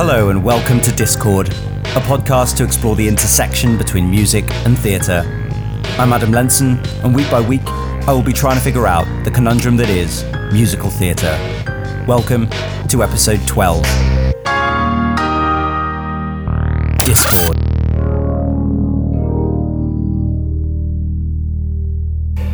[0.00, 5.24] Hello, and welcome to Discord, a podcast to explore the intersection between music and theatre.
[5.98, 9.30] I'm Adam Lenson, and week by week, I will be trying to figure out the
[9.32, 11.36] conundrum that is musical theatre.
[12.06, 12.48] Welcome
[12.90, 13.82] to episode 12
[17.04, 17.56] Discord.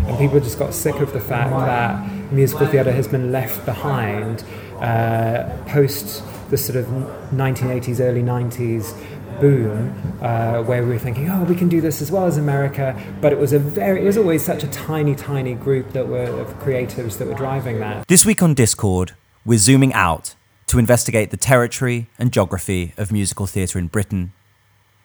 [0.09, 4.45] and people just got sick of the fact that musical theatre has been left behind
[4.81, 6.87] uh, post the sort of
[7.33, 8.95] 1980s, early 90s
[9.41, 13.01] boom, uh, where we were thinking, oh, we can do this as well as America.
[13.21, 16.25] But it was a very, it was always such a tiny, tiny group that were
[16.41, 18.07] of creatives that were driving that.
[18.09, 20.35] This week on Discord, we're zooming out
[20.69, 24.33] to investigate the territory and geography of musical theatre in Britain.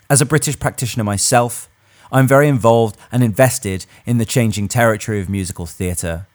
[0.09, 1.69] As a British practitioner myself,
[2.11, 6.27] I'm very involved and invested in the changing territory of musical theatre.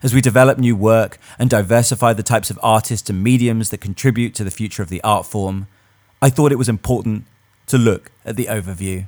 [0.00, 4.32] As we develop new work and diversify the types of artists and mediums that contribute
[4.36, 5.66] to the future of the art form,
[6.22, 7.24] I thought it was important
[7.66, 9.06] to look at the overview.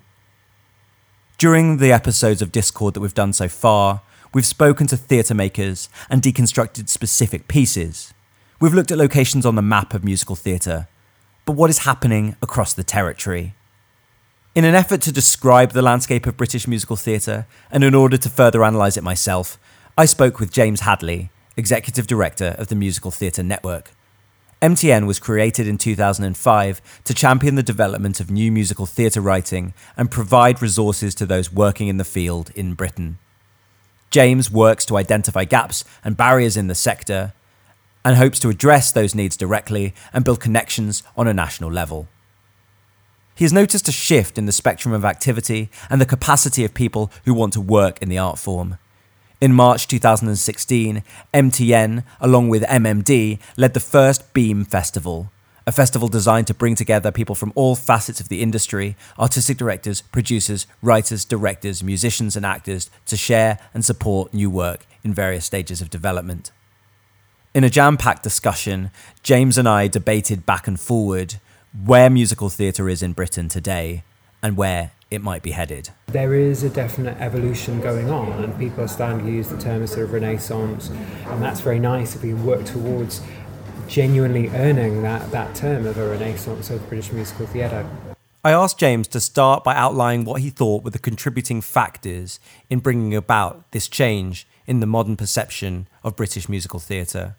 [1.39, 4.03] During the episodes of Discord that we've done so far,
[4.35, 8.13] we've spoken to theatre makers and deconstructed specific pieces.
[8.61, 10.89] We've looked at locations on the map of musical theatre,
[11.47, 13.55] but what is happening across the territory?
[14.57, 18.29] In an effort to describe the landscape of British musical theatre, and in order to
[18.29, 19.59] further analyse it myself,
[20.01, 23.91] I spoke with James Hadley, Executive Director of the Musical Theatre Network.
[24.63, 30.11] MTN was created in 2005 to champion the development of new musical theatre writing and
[30.11, 33.19] provide resources to those working in the field in Britain.
[34.11, 37.35] James works to identify gaps and barriers in the sector
[38.03, 42.09] and hopes to address those needs directly and build connections on a national level.
[43.35, 47.13] He has noticed a shift in the spectrum of activity and the capacity of people
[47.27, 48.79] who want to work in the art form.
[49.41, 51.03] In March 2016,
[51.33, 55.33] MTN, along with MMD, led the first Beam Festival,
[55.67, 60.03] a festival designed to bring together people from all facets of the industry artistic directors,
[60.03, 65.81] producers, writers, directors, musicians, and actors to share and support new work in various stages
[65.81, 66.53] of development.
[67.55, 68.91] In a jam packed discussion,
[69.23, 71.37] James and I debated back and forward
[71.83, 74.05] where musical theatre is in Britain today
[74.43, 75.91] and where it might be headed.
[76.07, 79.87] There is a definite evolution going on, and people are starting to use the term
[79.87, 83.21] sort of renaissance, and that's very nice if we work towards
[83.89, 87.89] genuinely earning that, that term of a renaissance of British musical theatre.
[88.43, 92.41] I asked James to start by outlining what he thought were the contributing factors
[92.71, 97.37] in bringing about this change in the modern perception of British musical theatre.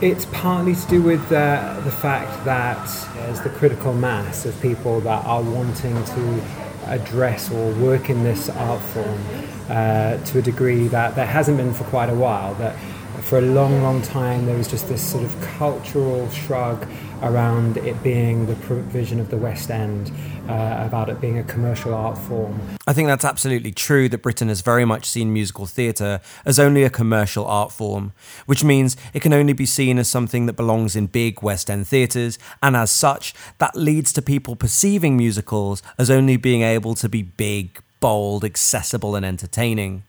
[0.00, 5.00] It's partly to do with uh, the fact that there's the critical mass of people
[5.02, 6.42] that are wanting to
[6.90, 9.24] address or work in this art form
[9.68, 12.54] uh, to a degree that there hasn't been for quite a while.
[12.54, 12.76] That
[13.22, 16.86] for a long, long time there was just this sort of cultural shrug
[17.22, 20.10] around it being the provision of the West End,
[20.50, 22.60] uh, about it being a commercial art form.
[22.86, 26.82] I think that's absolutely true that Britain has very much seen musical theatre as only
[26.82, 28.12] a commercial art form,
[28.46, 31.86] which means it can only be seen as something that belongs in big West End
[31.86, 37.08] theatres, and as such, that leads to people perceiving musicals as only being able to
[37.08, 40.02] be big, bold, accessible, and entertaining.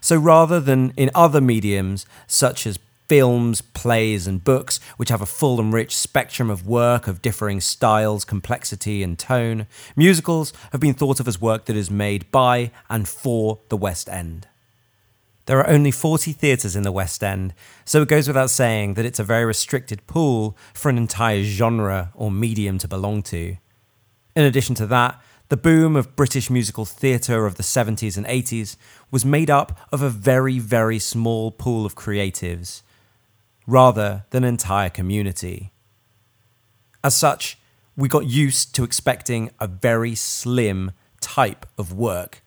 [0.00, 5.26] So rather than in other mediums, such as films, plays, and books, which have a
[5.26, 10.94] full and rich spectrum of work of differing styles, complexity, and tone, musicals have been
[10.94, 14.46] thought of as work that is made by and for the West End.
[15.46, 17.54] There are only 40 theatres in the West End,
[17.86, 22.12] so it goes without saying that it's a very restricted pool for an entire genre
[22.14, 23.56] or medium to belong to.
[24.36, 28.76] In addition to that, the boom of British musical theatre of the 70s and 80s
[29.10, 32.82] was made up of a very, very small pool of creatives,
[33.68, 35.70] rather than an entire community.
[37.04, 37.58] As such,
[37.96, 42.42] we got used to expecting a very slim type of work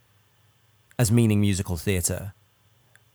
[0.98, 2.34] as meaning musical theatre.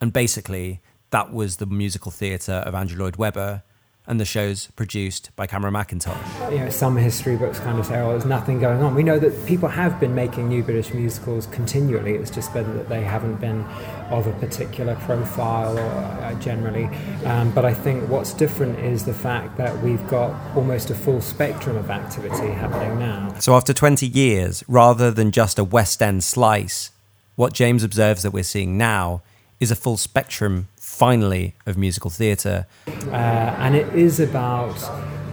[0.00, 0.81] And basically,
[1.11, 3.64] that was the musical theatre of Andrew Lloyd Webber
[4.06, 6.53] and the shows produced by Cameron Mackintosh.
[6.53, 8.94] You know, some history books kind of say, oh, there's nothing going on.
[8.94, 12.14] We know that people have been making new British musicals continually.
[12.14, 13.62] It's just been that they haven't been
[14.11, 16.85] of a particular profile or uh, generally.
[17.25, 21.20] Um, but I think what's different is the fact that we've got almost a full
[21.20, 23.35] spectrum of activity happening now.
[23.41, 26.93] So after 20 years, rather than just a West End slice,
[27.35, 29.23] what James observes that we're seeing now
[29.59, 32.66] is a full spectrum finally of musical theatre.
[32.87, 33.10] Uh,
[33.58, 34.76] and it is about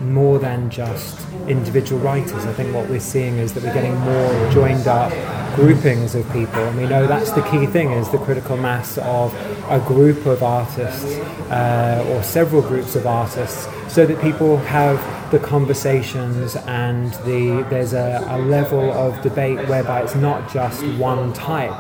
[0.02, 1.18] more than just
[1.48, 2.46] individual writers.
[2.46, 5.12] I think what we're seeing is that we're getting more joined up
[5.56, 6.60] groupings of people.
[6.60, 9.34] And we know that's the key thing is the critical mass of
[9.70, 11.16] a group of artists
[11.50, 15.00] uh, or several groups of artists so that people have
[15.32, 21.32] the conversations and the there's a, a level of debate whereby it's not just one
[21.34, 21.72] type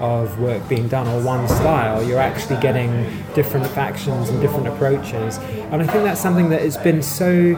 [0.00, 2.02] of work being done or one style.
[2.02, 5.38] You're actually getting different factions and different approaches.
[5.38, 7.54] And I think that's something that has been so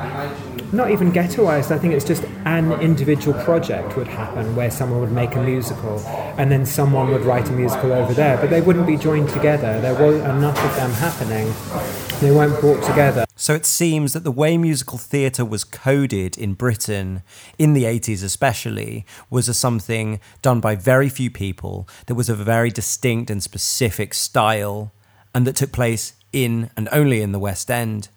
[0.72, 1.70] not even ghettoized.
[1.70, 5.98] I think it's just an individual project would happen where someone would make a musical
[6.38, 9.80] and then someone would write a musical over there, but they wouldn't be joined together.
[9.80, 12.09] There wasn't enough of them happening.
[12.20, 13.24] They weren't brought together.
[13.34, 17.22] So it seems that the way musical theatre was coded in Britain,
[17.58, 22.34] in the 80s especially, was a something done by very few people, that was a
[22.34, 24.92] very distinct and specific style,
[25.34, 28.10] and that took place in and only in the West End.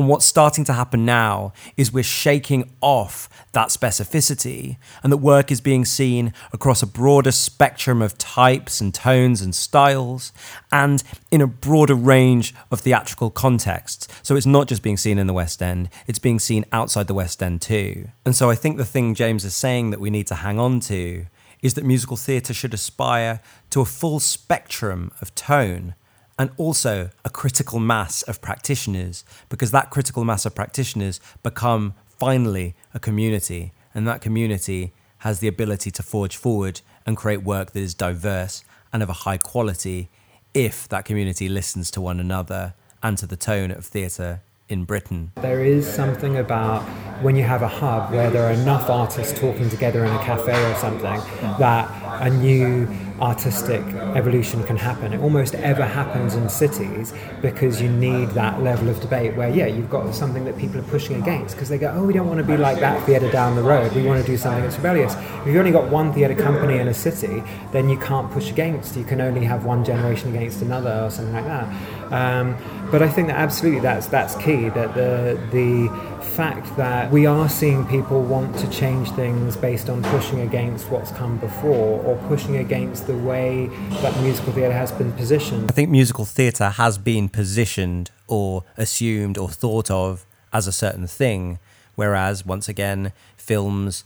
[0.00, 5.52] And what's starting to happen now is we're shaking off that specificity, and that work
[5.52, 10.32] is being seen across a broader spectrum of types and tones and styles,
[10.72, 14.08] and in a broader range of theatrical contexts.
[14.22, 17.12] So it's not just being seen in the West End, it's being seen outside the
[17.12, 18.08] West End too.
[18.24, 20.80] And so I think the thing James is saying that we need to hang on
[20.80, 21.26] to
[21.60, 25.94] is that musical theatre should aspire to a full spectrum of tone
[26.40, 32.74] and also a critical mass of practitioners, because that critical mass of practitioners become finally
[32.94, 37.80] a community, and that community has the ability to forge forward and create work that
[37.80, 40.08] is diverse and of a high quality
[40.54, 42.72] if that community listens to one another
[43.02, 45.32] and to the tone of theatre in Britain.
[45.42, 46.80] There is something about
[47.20, 50.56] when you have a hub where there are enough artists talking together in a cafe
[50.72, 51.20] or something
[51.58, 51.86] that
[52.20, 52.88] a new
[53.20, 53.82] artistic
[54.14, 55.12] evolution can happen.
[55.12, 57.12] It almost ever happens in cities
[57.42, 60.84] because you need that level of debate where, yeah, you've got something that people are
[60.84, 63.56] pushing against because they go, oh, we don't want to be like that theatre down
[63.56, 63.92] the road.
[63.92, 65.14] We want to do something that's rebellious.
[65.14, 68.96] If you've only got one theatre company in a city, then you can't push against.
[68.96, 71.68] You can only have one generation against another or something like that.
[72.10, 72.56] Um,
[72.90, 74.68] but I think that absolutely that's that's key.
[74.70, 75.88] That the the
[76.22, 81.10] fact that we are seeing people want to change things based on pushing against what's
[81.12, 83.66] come before or pushing against the way
[84.02, 85.70] that musical theatre has been positioned.
[85.70, 91.06] I think musical theatre has been positioned or assumed or thought of as a certain
[91.06, 91.58] thing,
[91.94, 94.04] whereas, once again, films,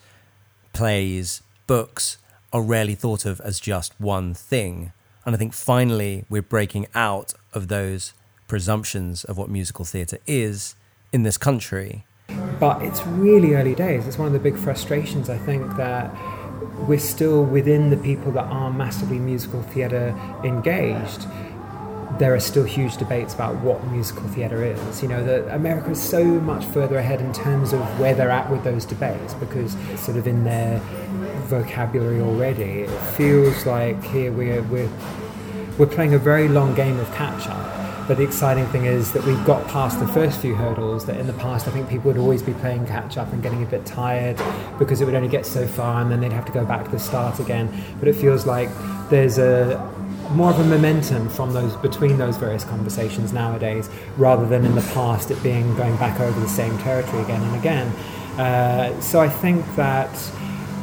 [0.72, 2.18] plays, books
[2.52, 4.92] are rarely thought of as just one thing.
[5.24, 8.12] And I think finally we're breaking out of those
[8.46, 10.74] presumptions of what musical theatre is
[11.12, 12.04] in this country
[12.60, 14.06] but it's really early days.
[14.06, 16.14] It's one of the big frustrations, I think, that
[16.88, 21.26] we're still within the people that are massively musical theatre engaged.
[22.18, 25.02] There are still huge debates about what musical theatre is.
[25.02, 28.50] You know, that America is so much further ahead in terms of where they're at
[28.50, 30.78] with those debates because it's sort of in their
[31.48, 32.82] vocabulary already.
[32.82, 34.88] It feels like here we're, we're,
[35.78, 39.24] we're playing a very long game of catch up but the exciting thing is that
[39.24, 42.20] we've got past the first few hurdles that in the past I think people would
[42.20, 44.38] always be playing catch up and getting a bit tired
[44.78, 46.90] because it would only get so far and then they'd have to go back to
[46.90, 47.70] the start again.
[47.98, 48.68] But it feels like
[49.08, 49.90] there's a
[50.32, 53.88] more of a momentum from those between those various conversations nowadays
[54.18, 57.56] rather than in the past it being going back over the same territory again and
[57.56, 57.86] again.
[58.38, 60.10] Uh, so I think that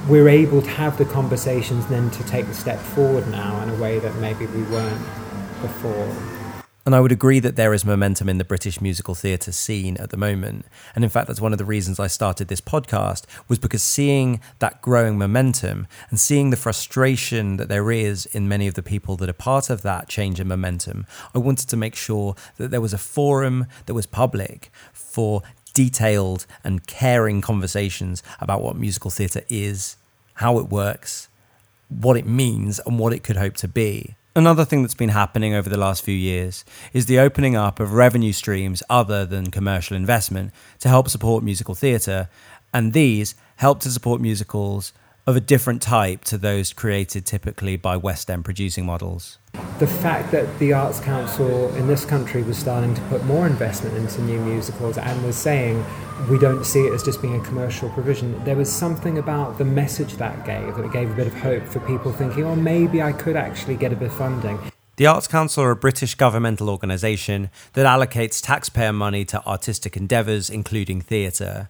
[0.07, 3.75] we're able to have the conversations then to take the step forward now in a
[3.75, 5.01] way that maybe we weren't
[5.61, 6.15] before.
[6.83, 10.09] And I would agree that there is momentum in the British musical theatre scene at
[10.09, 10.65] the moment.
[10.95, 14.41] And in fact, that's one of the reasons I started this podcast, was because seeing
[14.57, 19.15] that growing momentum and seeing the frustration that there is in many of the people
[19.17, 21.05] that are part of that change in momentum,
[21.35, 25.43] I wanted to make sure that there was a forum that was public for
[25.73, 29.97] detailed and caring conversations about what musical theatre is,
[30.35, 31.29] how it works,
[31.89, 34.15] what it means, and what it could hope to be.
[34.33, 36.63] Another thing that's been happening over the last few years
[36.93, 41.75] is the opening up of revenue streams other than commercial investment to help support musical
[41.75, 42.29] theatre,
[42.73, 44.93] and these help to support musicals
[45.31, 49.37] of a different type to those created typically by West End producing models.
[49.79, 53.95] The fact that the Arts Council in this country was starting to put more investment
[53.95, 55.85] into new musicals and was saying
[56.29, 59.63] we don't see it as just being a commercial provision, there was something about the
[59.63, 63.13] message that gave that gave a bit of hope for people thinking, oh, maybe I
[63.13, 64.59] could actually get a bit of funding.
[64.97, 70.49] The Arts Council are a British governmental organisation that allocates taxpayer money to artistic endeavours,
[70.49, 71.69] including theatre.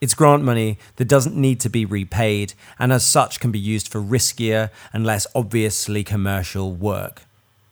[0.00, 3.86] It's grant money that doesn't need to be repaid and as such can be used
[3.86, 7.24] for riskier and less obviously commercial work.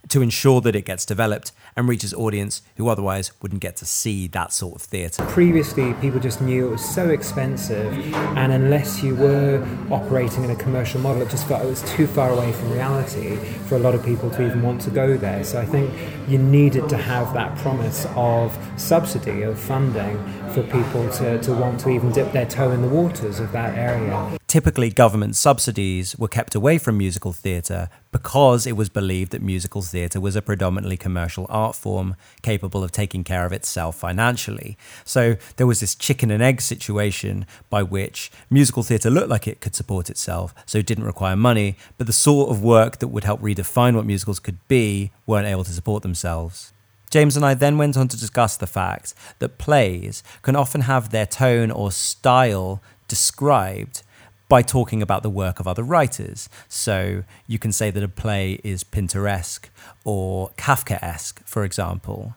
[0.08, 4.26] to ensure that it gets developed and reaches audience who otherwise wouldn't get to see
[4.28, 5.24] that sort of theatre.
[5.26, 10.56] Previously, people just knew it was so expensive, and unless you were operating in a
[10.56, 13.94] commercial model, it just felt it was too far away from reality for a lot
[13.94, 15.44] of people to even want to go there.
[15.44, 15.92] So I think
[16.26, 20.16] you needed to have that promise of subsidy, of funding
[20.50, 23.76] for people to, to want to even dip their toe in the waters of that
[23.76, 24.38] area.
[24.46, 29.82] Typically, government subsidies were kept away from musical theatre because it was believed that musical
[29.82, 34.78] theatre was a predominantly commercial art form capable of taking care of itself financially.
[35.04, 39.60] So there was this chicken and egg situation by which musical theatre looked like it
[39.60, 43.24] could support itself, so it didn't require money, but the sort of work that would
[43.24, 46.72] help redefine what musicals could be weren't able to support themselves.
[47.10, 51.10] James and I then went on to discuss the fact that plays can often have
[51.10, 54.02] their tone or style described
[54.48, 56.48] by talking about the work of other writers.
[56.68, 59.68] So you can say that a play is Pinteresque
[60.04, 62.34] or Kafkaesque, for example.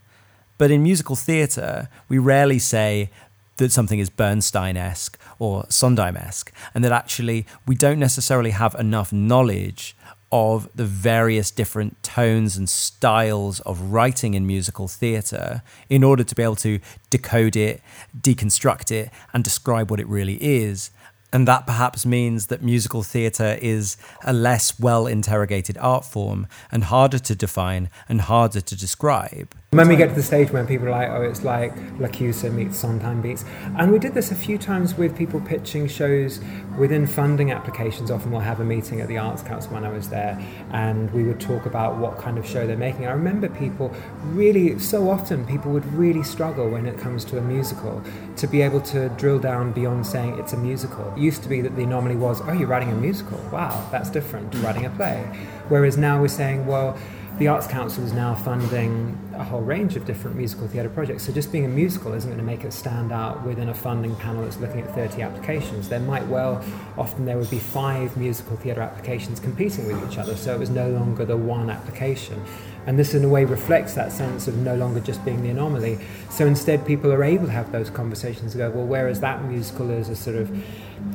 [0.58, 3.10] But in musical theatre, we rarely say
[3.58, 8.75] that something is Bernstein esque or Sondheim esque, and that actually we don't necessarily have
[8.75, 9.96] enough knowledge
[10.31, 16.35] of the various different tones and styles of writing in musical theatre in order to
[16.35, 17.81] be able to decode it,
[18.19, 20.91] deconstruct it, and describe what it really is.
[21.33, 26.85] And that perhaps means that musical theatre is a less well interrogated art form and
[26.85, 29.55] harder to define and harder to describe.
[29.74, 32.78] When we get to the stage when people are like, oh, it's like LaChiusa meets
[32.78, 33.46] Sondheim beats.
[33.78, 36.42] And we did this a few times with people pitching shows
[36.78, 38.12] within funding applications.
[38.12, 40.38] Often we'll have a meeting at the Arts Council when I was there
[40.74, 43.08] and we would talk about what kind of show they're making.
[43.08, 47.42] I remember people really, so often, people would really struggle when it comes to a
[47.42, 48.04] musical
[48.36, 51.13] to be able to drill down beyond saying it's a musical.
[51.13, 53.38] It used to be that the anomaly was, oh, you're writing a musical.
[53.54, 55.22] Wow, that's different to writing a play.
[55.70, 56.98] Whereas now we're saying, well,
[57.38, 61.24] the Arts Council is now funding a whole range of different musical theatre projects.
[61.24, 64.15] So just being a musical isn't going to make it stand out within a funding
[64.17, 65.89] panel that's looking at 30 applications.
[65.89, 66.63] There might well,
[66.98, 70.36] often there would be five musical theatre applications competing with each other.
[70.36, 72.41] So it was no longer the one application.
[72.86, 76.00] And this, in a way, reflects that sense of no longer just being the anomaly.
[76.29, 79.91] So instead, people are able to have those conversations and go, well, whereas that musical
[79.91, 80.50] is a sort of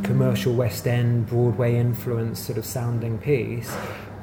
[0.02, 3.75] commercial West End, Broadway influence sort of sounding piece,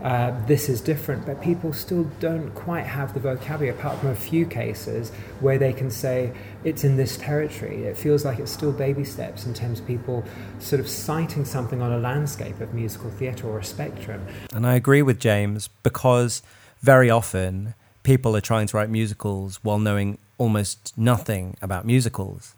[0.03, 4.15] uh, this is different, but people still don't quite have the vocabulary, apart from a
[4.15, 6.33] few cases where they can say
[6.65, 7.86] it's in this territory.
[7.86, 10.25] It feels like it's still baby steps in terms of people
[10.60, 14.27] sort of citing something on a landscape of musical theatre or a spectrum.
[14.53, 16.43] And I agree with James because
[16.81, 22.55] very often people are trying to write musicals while knowing almost nothing about musicals.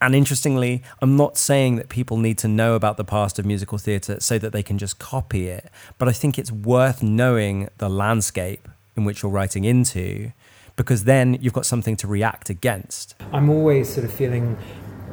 [0.00, 3.78] And interestingly, I'm not saying that people need to know about the past of musical
[3.78, 7.88] theatre so that they can just copy it, but I think it's worth knowing the
[7.88, 10.32] landscape in which you're writing into
[10.76, 13.14] because then you've got something to react against.
[13.32, 14.56] I'm always sort of feeling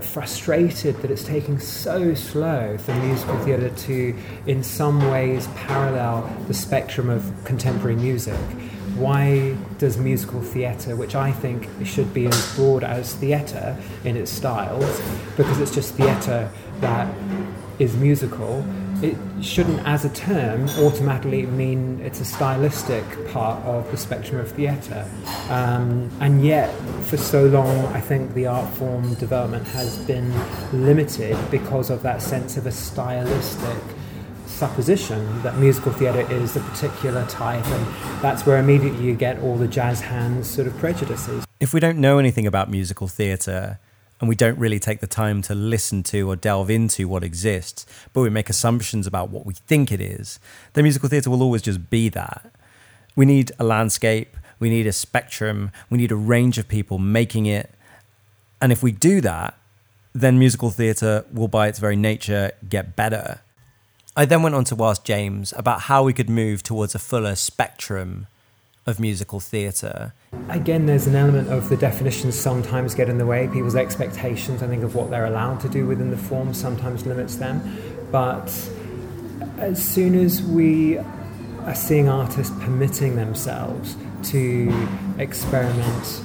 [0.01, 4.15] frustrated that it's taking so slow for musical theatre to,
[4.47, 8.39] in some ways, parallel the spectrum of contemporary music
[8.95, 14.31] why does musical theatre, which I think should be as broad as theatre in its
[14.31, 15.01] styles,
[15.37, 17.13] because it's just theatre that
[17.79, 18.65] is musical,
[19.01, 24.51] it shouldn't, as a term, automatically mean it's a stylistic part of the spectrum of
[24.51, 25.09] theatre.
[25.49, 26.71] Um, and yet,
[27.05, 30.31] for so long, I think the art form development has been
[30.71, 33.83] limited because of that sense of a stylistic
[34.61, 39.57] supposition that musical theatre is a particular type, and that's where immediately you get all
[39.57, 41.43] the jazz hands sort of prejudices.
[41.59, 43.79] If we don't know anything about musical theatre,
[44.19, 47.87] and we don't really take the time to listen to or delve into what exists,
[48.13, 50.39] but we make assumptions about what we think it is,
[50.73, 52.51] then musical theatre will always just be that.
[53.15, 57.47] We need a landscape, we need a spectrum, we need a range of people making
[57.47, 57.71] it.
[58.61, 59.57] And if we do that,
[60.13, 63.41] then musical theatre will, by its very nature, get better
[64.15, 67.35] I then went on to ask James about how we could move towards a fuller
[67.35, 68.27] spectrum
[68.85, 70.13] of musical theatre.
[70.49, 73.47] Again, there's an element of the definitions sometimes get in the way.
[73.47, 77.37] People's expectations, I think, of what they're allowed to do within the form sometimes limits
[77.37, 77.61] them.
[78.11, 78.47] But
[79.57, 84.89] as soon as we are seeing artists permitting themselves to
[85.19, 86.21] experiment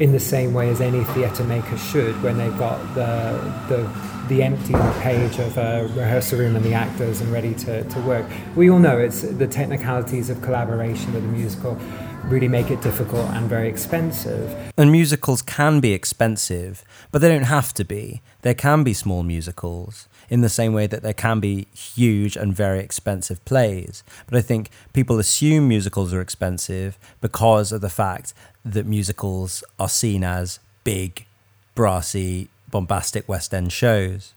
[0.00, 3.38] in the same way as any theatre maker should when they've got the,
[3.68, 8.00] the the empty page of a rehearsal room and the actors and ready to, to
[8.02, 8.24] work.
[8.54, 11.76] We all know it's the technicalities of collaboration with a musical
[12.24, 14.54] really make it difficult and very expensive.
[14.76, 18.22] And musicals can be expensive, but they don't have to be.
[18.42, 22.54] There can be small musicals in the same way that there can be huge and
[22.54, 24.04] very expensive plays.
[24.26, 28.32] But I think people assume musicals are expensive because of the fact
[28.64, 31.26] that musicals are seen as big,
[31.74, 34.34] brassy, bombastic West End shows.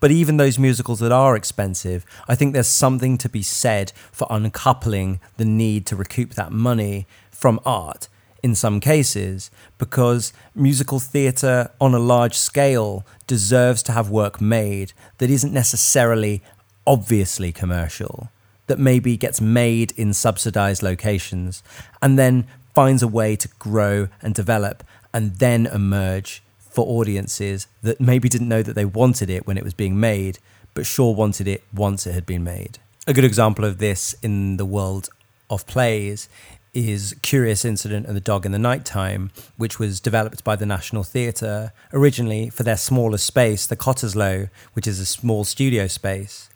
[0.00, 4.26] But even those musicals that are expensive, I think there's something to be said for
[4.30, 8.08] uncoupling the need to recoup that money from art
[8.42, 14.94] in some cases, because musical theatre on a large scale deserves to have work made
[15.18, 16.42] that isn't necessarily
[16.86, 18.30] obviously commercial,
[18.66, 21.62] that maybe gets made in subsidized locations,
[22.00, 28.00] and then finds a way to grow and develop and then emerge for audiences that
[28.00, 30.38] maybe didn't know that they wanted it when it was being made,
[30.74, 32.78] but sure wanted it once it had been made.
[33.06, 35.08] A good example of this in the world
[35.48, 36.28] of plays
[36.72, 41.02] is Curious Incident and the Dog in the Nighttime, which was developed by the National
[41.02, 46.48] Theatre originally for their smaller space, the Cottesloe, which is a small studio space.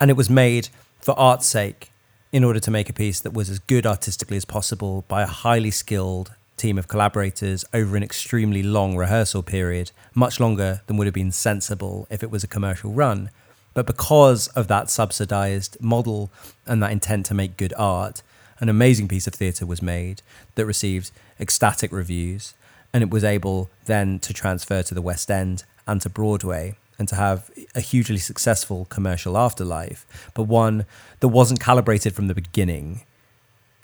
[0.00, 0.68] And it was made
[1.00, 1.89] for art's sake
[2.32, 5.26] in order to make a piece that was as good artistically as possible by a
[5.26, 11.06] highly skilled team of collaborators over an extremely long rehearsal period, much longer than would
[11.06, 13.30] have been sensible if it was a commercial run.
[13.74, 16.30] But because of that subsidized model
[16.66, 18.22] and that intent to make good art,
[18.60, 20.22] an amazing piece of theatre was made
[20.54, 21.10] that received
[21.40, 22.54] ecstatic reviews,
[22.92, 27.08] and it was able then to transfer to the West End and to Broadway and
[27.08, 30.86] to have a hugely successful commercial afterlife, but one
[31.18, 33.02] that wasn't calibrated from the beginning.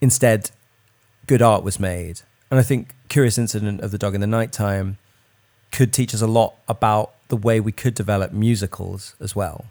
[0.01, 0.53] Instead,
[1.27, 2.21] good art was made
[2.51, 4.99] and I think Curious Incident of the Dog in the Nighttime
[5.73, 9.67] could teach us a lot about the way we could develop musicals as well.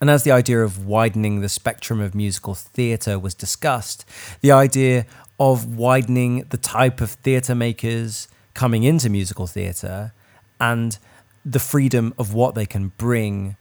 [0.00, 4.06] And as the idea of widening the spectrum of musical theatre was discussed,
[4.40, 5.04] the idea
[5.38, 10.12] of widening the type of theatre makers coming into musical theatre
[10.58, 10.98] and
[11.44, 13.56] the freedom of what they can bring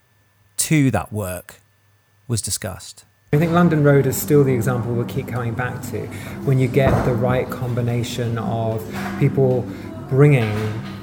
[0.58, 1.62] to that work
[2.28, 3.06] was discussed.
[3.32, 6.08] I think London Road is still the example we'll keep coming back to.
[6.46, 8.84] When you get the right combination of
[9.20, 9.62] people
[10.10, 10.52] bringing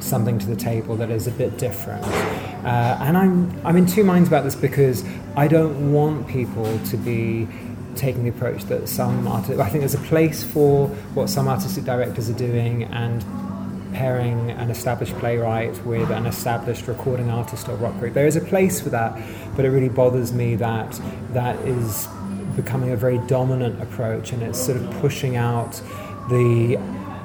[0.00, 2.04] something to the table that is a bit different.
[2.04, 5.04] Uh, and I'm, I'm in two minds about this because
[5.37, 7.47] I don't want people to be
[7.95, 11.85] taking the approach that some artists, I think there's a place for what some artistic
[11.85, 13.25] directors are doing and
[13.92, 18.14] pairing an established playwright with an established recording artist or rock group.
[18.14, 19.20] There is a place for that,
[19.54, 21.00] but it really bothers me that
[21.32, 22.08] that is
[22.56, 25.80] becoming a very dominant approach and it's sort of pushing out
[26.30, 26.76] the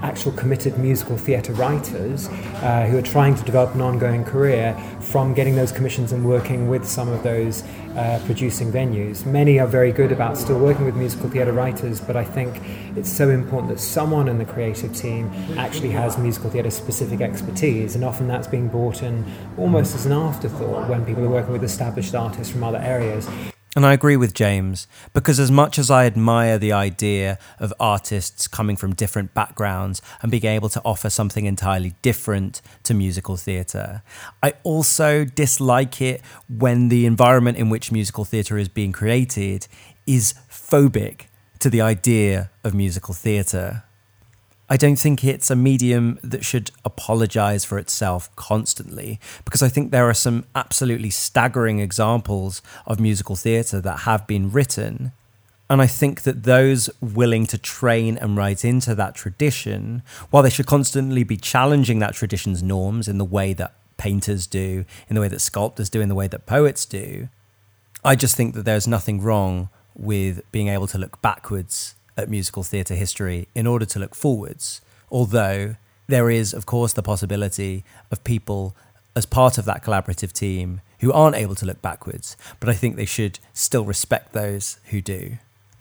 [0.01, 5.33] actual committed musical theatre writers uh, who are trying to develop an ongoing career from
[5.33, 7.63] getting those commissions and working with some of those
[7.95, 9.25] uh, producing venues.
[9.25, 12.61] Many are very good about still working with musical theatre writers, but I think
[12.95, 17.95] it's so important that someone in the creative team actually has musical theatre specific expertise,
[17.95, 19.25] and often that's being brought in
[19.57, 23.27] almost as an afterthought when people are working with established artists from other areas.
[23.73, 28.45] And I agree with James, because as much as I admire the idea of artists
[28.45, 34.01] coming from different backgrounds and being able to offer something entirely different to musical theatre,
[34.43, 39.67] I also dislike it when the environment in which musical theatre is being created
[40.05, 41.27] is phobic
[41.59, 43.83] to the idea of musical theatre.
[44.71, 49.91] I don't think it's a medium that should apologize for itself constantly because I think
[49.91, 55.11] there are some absolutely staggering examples of musical theatre that have been written.
[55.69, 60.49] And I think that those willing to train and write into that tradition, while they
[60.49, 65.21] should constantly be challenging that tradition's norms in the way that painters do, in the
[65.21, 67.27] way that sculptors do, in the way that poets do,
[68.05, 72.63] I just think that there's nothing wrong with being able to look backwards at musical
[72.63, 75.75] theatre history in order to look forwards, although
[76.07, 78.75] there is, of course, the possibility of people
[79.15, 82.95] as part of that collaborative team who aren't able to look backwards, but I think
[82.95, 85.37] they should still respect those who do.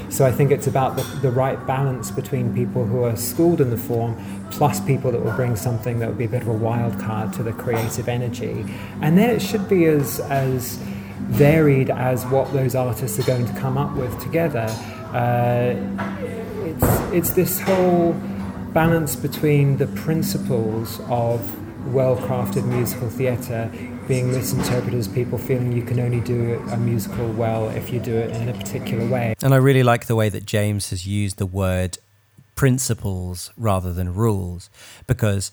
[0.08, 3.70] So I think it's about the, the right balance between people who are schooled in
[3.70, 4.16] the form
[4.50, 7.32] plus people that will bring something that will be a bit of a wild card
[7.34, 8.64] to the creative energy.
[9.02, 10.78] And then it should be as as
[11.28, 14.66] varied as what those artists are going to come up with together.
[15.12, 15.74] Uh,
[16.64, 18.12] it's, it's this whole
[18.72, 21.40] balance between the principles of
[21.92, 23.70] well crafted musical theatre
[24.06, 28.14] being misinterpreted as people feeling you can only do a musical well if you do
[28.14, 29.34] it in a particular way.
[29.42, 31.98] And I really like the way that James has used the word
[32.54, 34.68] principles rather than rules
[35.06, 35.50] because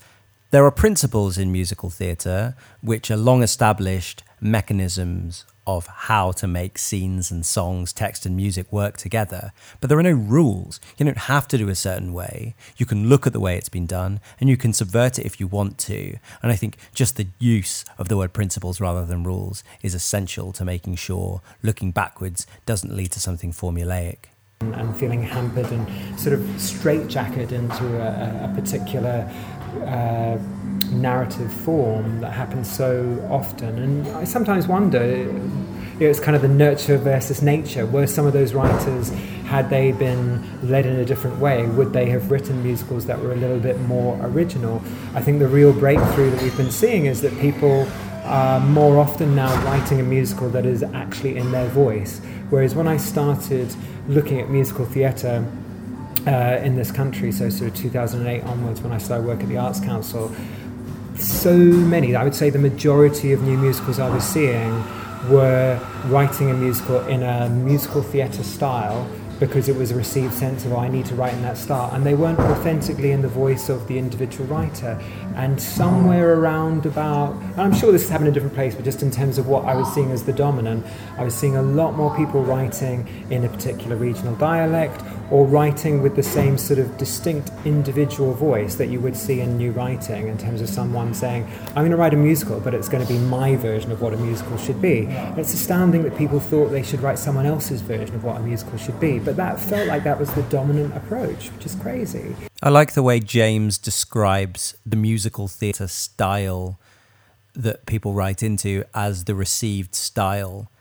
[0.49, 6.77] There are principles in musical theatre which are long established mechanisms of how to make
[6.77, 9.51] scenes and songs, text and music work together,
[9.81, 10.79] but there are no rules.
[10.97, 12.55] You don't have to do a certain way.
[12.77, 15.39] You can look at the way it's been done and you can subvert it if
[15.39, 16.17] you want to.
[16.41, 20.53] And I think just the use of the word principles rather than rules is essential
[20.53, 26.33] to making sure looking backwards doesn't lead to something formulaic and feeling hampered and sort
[26.33, 29.31] of straitjacketed into a, a particular
[29.83, 30.37] uh,
[30.91, 33.77] narrative form that happens so often.
[33.77, 37.85] And I sometimes wonder, you know, it's kind of the nurture versus nature.
[37.85, 39.09] Were some of those writers,
[39.45, 43.31] had they been led in a different way, would they have written musicals that were
[43.31, 44.81] a little bit more original?
[45.13, 47.87] I think the real breakthrough that we've been seeing is that people
[48.23, 52.19] are more often now writing a musical that is actually in their voice.
[52.49, 53.73] Whereas when I started
[54.07, 55.45] looking at musical theatre,
[56.27, 59.57] uh, in this country, so sort of 2008 onwards when I started work at the
[59.57, 60.31] Arts Council,
[61.17, 64.83] so many, I would say the majority of new musicals I was seeing
[65.29, 69.09] were writing a musical in a musical theatre style
[69.39, 71.93] because it was a received sense of, oh, I need to write in that style.
[71.93, 74.99] And they weren't authentically in the voice of the individual writer.
[75.35, 79.03] And somewhere around about, I'm sure this is happening in a different place, but just
[79.03, 80.85] in terms of what I was seeing as the dominant,
[81.17, 86.01] I was seeing a lot more people writing in a particular regional dialect or writing
[86.01, 90.27] with the same sort of distinct individual voice that you would see in new writing
[90.27, 93.11] in terms of someone saying, I'm going to write a musical, but it's going to
[93.11, 95.05] be my version of what a musical should be.
[95.07, 98.39] And it's astounding that people thought they should write someone else's version of what a
[98.39, 102.35] musical should be, but that felt like that was the dominant approach, which is crazy.
[102.63, 106.79] I like the way James describes the musical theatre style
[107.53, 110.71] that people write into as the received style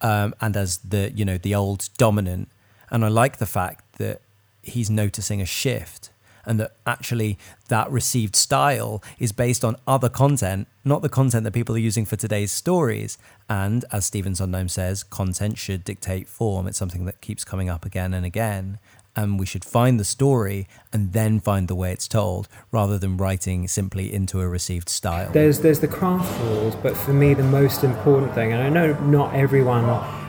[0.00, 2.48] um, and as the you know the old dominant
[2.90, 4.20] and I like the fact that
[4.62, 6.10] he's noticing a shift
[6.44, 11.52] and that actually that received style is based on other content, not the content that
[11.52, 13.18] people are using for today's stories.
[13.50, 16.66] And as Stephen Sondheim says, content should dictate form.
[16.66, 18.78] It's something that keeps coming up again and again
[19.18, 23.16] and we should find the story and then find the way it's told rather than
[23.16, 25.32] writing simply into a received style.
[25.32, 28.92] There's there's the craft rules, but for me the most important thing, and I know
[29.00, 29.86] not everyone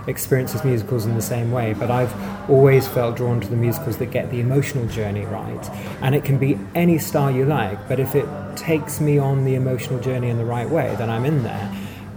[0.10, 2.14] experiences musicals in the same way, but I've
[2.50, 5.70] always felt drawn to the musicals that get the emotional journey right.
[6.02, 9.56] And it can be any style you like, but if it takes me on the
[9.56, 11.74] emotional journey in the right way, then I'm in there.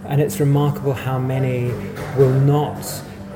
[0.07, 1.71] And it's remarkable how many
[2.17, 2.85] will not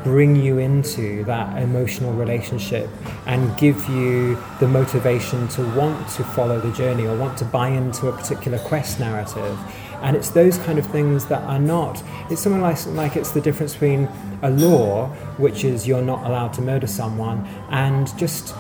[0.02, 2.88] bring you into that emotional relationship
[3.26, 7.68] and give you the motivation to want to follow the journey or want to buy
[7.68, 9.58] into a particular quest narrative.
[10.06, 13.40] And it's those kind of things that are not, it's something like, like it's the
[13.40, 14.08] difference between
[14.42, 18.54] a law, which is you're not allowed to murder someone, and just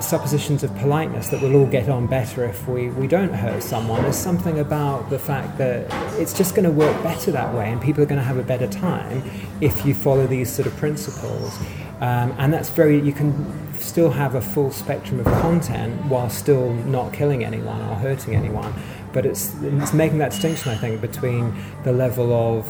[0.00, 4.02] suppositions of politeness that we'll all get on better if we, we don't hurt someone.
[4.02, 5.86] There's something about the fact that
[6.20, 8.42] it's just going to work better that way and people are going to have a
[8.42, 9.22] better time
[9.62, 11.56] if you follow these sort of principles.
[12.00, 16.74] Um, and that's very, you can still have a full spectrum of content while still
[16.74, 18.74] not killing anyone or hurting anyone.
[19.14, 22.68] But it's, it's making that distinction, I think, between the level of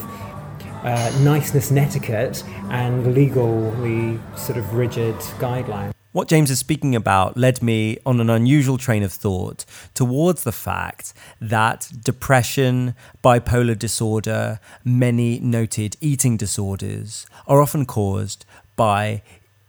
[0.84, 5.92] uh, niceness and etiquette and legally sort of rigid guidelines.
[6.12, 10.52] What James is speaking about led me on an unusual train of thought towards the
[10.52, 18.44] fact that depression, bipolar disorder, many noted eating disorders are often caused
[18.76, 19.22] by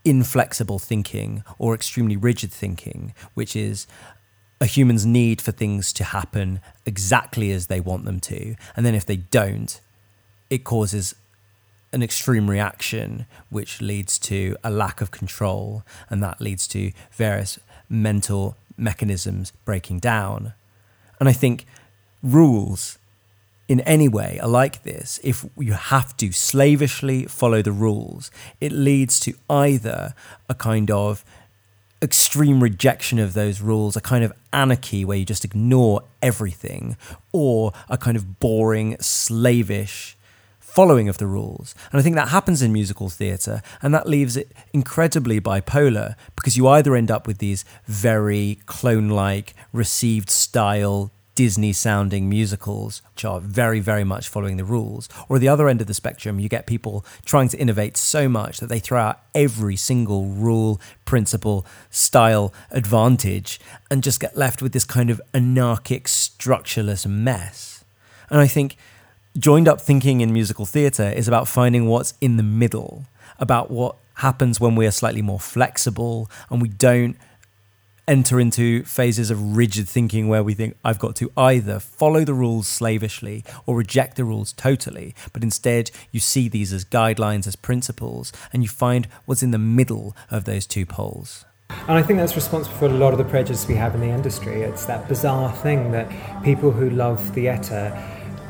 [0.04, 3.88] inflexible thinking or extremely rigid thinking, which is
[4.60, 8.54] a human's need for things to happen exactly as they want them to.
[8.74, 9.80] And then if they don't,
[10.48, 11.14] it causes
[11.92, 17.58] an extreme reaction, which leads to a lack of control, and that leads to various
[17.88, 20.52] mental mechanisms breaking down.
[21.20, 21.64] And I think
[22.22, 22.98] rules
[23.68, 25.18] in any way are like this.
[25.22, 30.14] If you have to slavishly follow the rules, it leads to either
[30.48, 31.24] a kind of
[32.02, 36.96] extreme rejection of those rules, a kind of anarchy where you just ignore everything,
[37.32, 40.16] or a kind of boring, slavish
[40.58, 41.74] following of the rules.
[41.90, 46.58] And I think that happens in musical theatre, and that leaves it incredibly bipolar because
[46.58, 53.24] you either end up with these very clone like, received style, Disney sounding musicals, which
[53.24, 55.08] are very, very much following the rules.
[55.28, 58.58] Or the other end of the spectrum, you get people trying to innovate so much
[58.58, 64.72] that they throw out every single rule, principle, style, advantage, and just get left with
[64.72, 67.84] this kind of anarchic, structureless mess.
[68.30, 68.76] And I think
[69.38, 73.04] joined up thinking in musical theatre is about finding what's in the middle,
[73.38, 77.16] about what happens when we are slightly more flexible and we don't
[78.08, 82.34] enter into phases of rigid thinking where we think I've got to either follow the
[82.34, 87.56] rules slavishly or reject the rules totally, but instead you see these as guidelines, as
[87.56, 91.44] principles, and you find what's in the middle of those two poles.
[91.68, 94.08] And I think that's responsible for a lot of the prejudice we have in the
[94.08, 94.62] industry.
[94.62, 96.08] It's that bizarre thing that
[96.44, 97.90] people who love theatre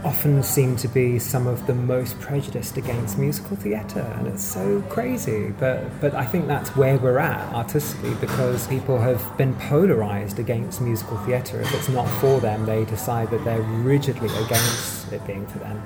[0.06, 4.80] often seem to be some of the most prejudiced against musical theatre, and it's so
[4.88, 5.52] crazy.
[5.58, 10.80] But but I think that's where we're at artistically because people have been polarized against
[10.80, 11.60] musical theatre.
[11.60, 15.82] If it's not for them, they decide that they're rigidly against it being for them.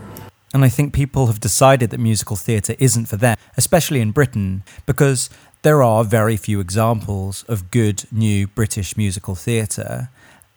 [0.53, 4.65] And I think people have decided that musical theatre isn't for them, especially in Britain,
[4.85, 5.31] because
[5.63, 10.11] there are very few examples of good new British musical theatre,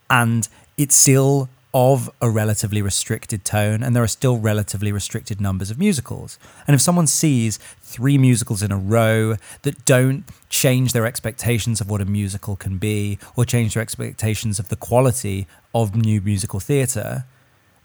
[0.09, 5.71] and it's still of a relatively restricted tone, and there are still relatively restricted numbers
[5.71, 6.37] of musicals.
[6.67, 11.89] And if someone sees three musicals in a row that don't change their expectations of
[11.89, 16.59] what a musical can be, or change their expectations of the quality of new musical
[16.59, 17.25] theatre,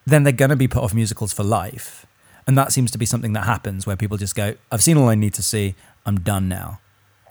[0.07, 2.05] then they're going to be put off musicals for life.
[2.47, 5.09] And that seems to be something that happens where people just go, I've seen all
[5.09, 5.75] I need to see,
[6.05, 6.81] I'm done now.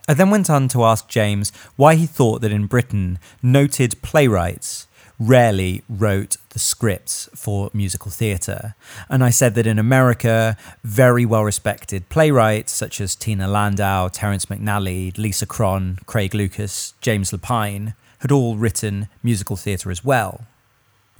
[0.07, 4.86] I then went on to ask James why he thought that in Britain, noted playwrights
[5.19, 8.75] rarely wrote the scripts for musical theatre.
[9.09, 14.45] And I said that in America, very well respected playwrights such as Tina Landau, Terrence
[14.45, 20.45] McNally, Lisa Kron, Craig Lucas, James Lapine had all written musical theatre as well.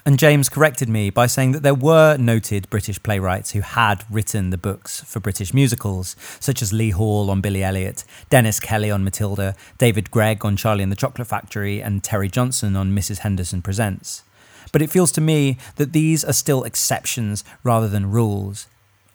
[0.08, 4.52] And James corrected me by saying that there were noted British playwrights who had written
[4.52, 9.04] the books for British musicals, such as Lee Hall on Billy Elliot, Dennis Kelly on
[9.04, 13.18] Matilda, David Greig on Charlie and the Chocolate Factory, and Terry Johnson on Mrs.
[13.18, 14.24] Henderson Presents.
[14.72, 18.68] But it feels to me that these are still exceptions rather than rules,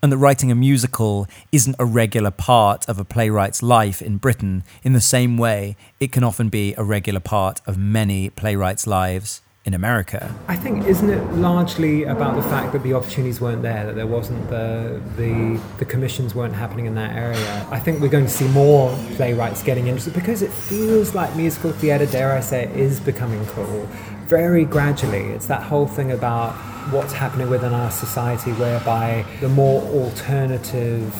[0.02, 4.62] and that writing a musical isn't a regular part of a playwright's life in Britain
[4.83, 9.40] in the same way it can often be a regular part of many playwrights' lives
[9.64, 10.35] in America.
[10.48, 14.09] I think isn't it largely about the fact that the opportunities weren't there, that there
[14.09, 17.66] wasn't the the the commissions weren't happening in that area.
[17.70, 21.70] I think we're going to see more playwrights getting interested because it feels like musical
[21.70, 23.87] theatre, dare I say, is becoming cool.
[24.27, 26.55] Very gradually, it's that whole thing about
[26.90, 31.14] what's happening within our society, whereby the more alternative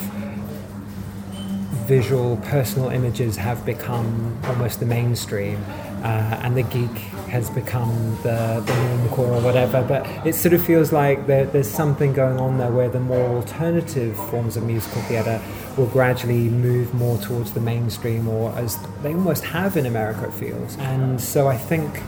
[1.87, 5.63] visual personal images have become almost the mainstream
[6.03, 6.91] uh, and the geek
[7.31, 9.83] has become the, the normcore or whatever.
[9.83, 13.37] But it sort of feels like there, there's something going on there where the more
[13.37, 15.41] alternative forms of musical theatre
[15.77, 20.35] will gradually move more towards the mainstream, or as they almost have in America, it
[20.35, 20.77] feels.
[20.77, 22.03] And so I think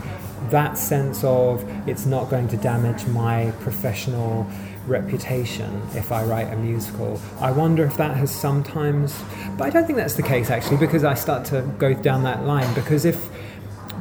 [0.49, 4.45] that sense of it's not going to damage my professional
[4.85, 7.19] reputation if I write a musical.
[7.39, 9.19] I wonder if that has sometimes,
[9.57, 12.45] but I don't think that's the case actually, because I start to go down that
[12.45, 12.71] line.
[12.75, 13.29] Because if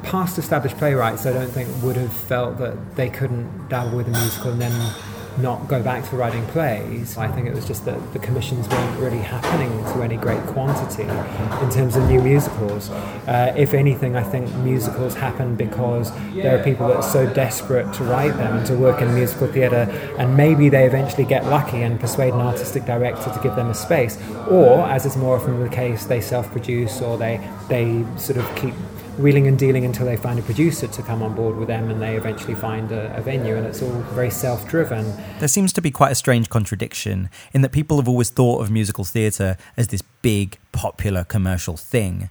[0.04, 4.10] past established playwrights, I don't think would have felt that they couldn't dabble with a
[4.10, 4.94] musical and then
[5.38, 7.16] not go back to writing plays.
[7.18, 11.02] I think it was just that the commissions weren't really happening to any great quantity
[11.02, 12.90] in terms of new musicals.
[12.90, 17.92] Uh, if anything, I think musicals happen because there are people that are so desperate
[17.94, 21.82] to write them and to work in musical theatre, and maybe they eventually get lucky
[21.82, 25.60] and persuade an artistic director to give them a space, or as is more often
[25.60, 28.74] the case, they self-produce or they they sort of keep
[29.18, 32.00] wheeling and dealing until they find a producer to come on board with them and
[32.00, 35.04] they eventually find a, a venue and it's all very self driven.
[35.38, 38.70] There seems to be quite a strange contradiction in that people have always thought of
[38.70, 42.30] musical theatre as this big, popular commercial thing.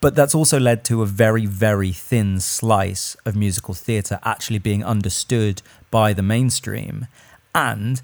[0.00, 4.84] But that's also led to a very, very thin slice of musical theatre actually being
[4.84, 7.06] understood by the mainstream.
[7.54, 8.02] And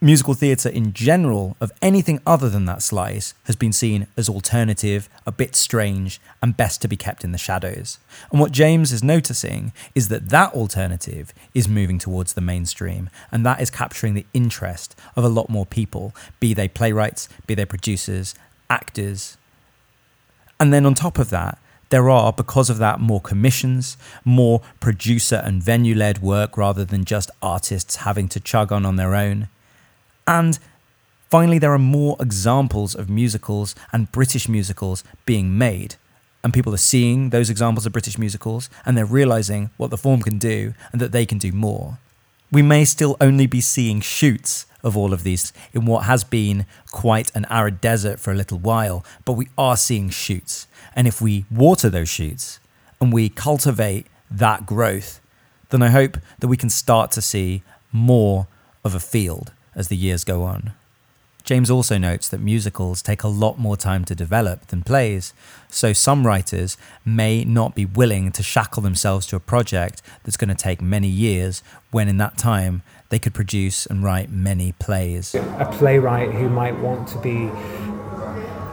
[0.00, 5.08] musical theatre in general, of anything other than that slice, has been seen as alternative,
[5.24, 7.98] a bit strange, and best to be kept in the shadows.
[8.30, 13.44] And what James is noticing is that that alternative is moving towards the mainstream, and
[13.46, 17.64] that is capturing the interest of a lot more people, be they playwrights, be they
[17.64, 18.34] producers,
[18.68, 19.38] actors.
[20.60, 25.40] And then on top of that, there are, because of that, more commissions, more producer
[25.44, 29.48] and venue led work rather than just artists having to chug on on their own.
[30.26, 30.58] And
[31.30, 35.96] finally, there are more examples of musicals and British musicals being made.
[36.42, 40.22] And people are seeing those examples of British musicals and they're realizing what the form
[40.22, 41.98] can do and that they can do more.
[42.52, 46.64] We may still only be seeing shoots of all of these in what has been
[46.92, 50.68] quite an arid desert for a little while, but we are seeing shoots.
[50.94, 52.60] And if we water those shoots
[53.00, 55.20] and we cultivate that growth,
[55.70, 58.46] then I hope that we can start to see more
[58.84, 60.72] of a field as the years go on.
[61.46, 65.32] James also notes that musicals take a lot more time to develop than plays,
[65.68, 70.48] so some writers may not be willing to shackle themselves to a project that's going
[70.48, 71.62] to take many years
[71.92, 75.36] when in that time they could produce and write many plays.
[75.36, 77.48] A playwright who might want to be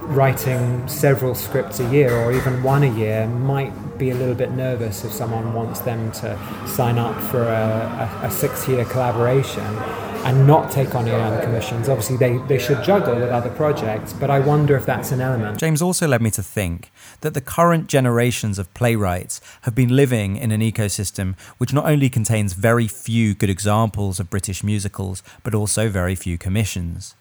[0.07, 4.49] writing several scripts a year or even one a year might be a little bit
[4.49, 6.35] nervous if someone wants them to
[6.67, 9.63] sign up for a, a, a six year collaboration
[10.23, 11.89] and not take on other commissions.
[11.89, 15.59] Obviously, they, they should juggle with other projects, but I wonder if that's an element.
[15.59, 20.37] James also led me to think that the current generations of playwrights have been living
[20.37, 25.53] in an ecosystem which not only contains very few good examples of British musicals, but
[25.53, 27.15] also very few commissions.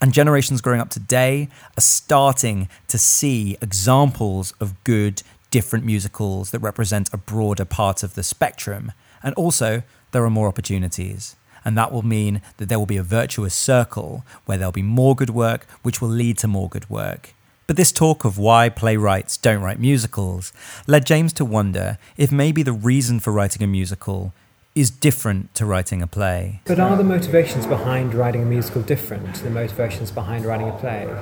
[0.00, 6.60] And generations growing up today are starting to see examples of good, different musicals that
[6.60, 8.92] represent a broader part of the spectrum.
[9.22, 9.82] And also,
[10.12, 14.24] there are more opportunities and that will mean that there will be a virtuous circle
[14.44, 17.34] where there'll be more good work, which will lead to more good work.
[17.66, 20.52] But this talk of why playwrights don't write musicals
[20.86, 24.32] led James to wonder if maybe the reason for writing a musical
[24.74, 26.60] is different to writing a play.
[26.64, 30.72] But are the motivations behind writing a musical different to the motivations behind writing a
[30.72, 31.14] play?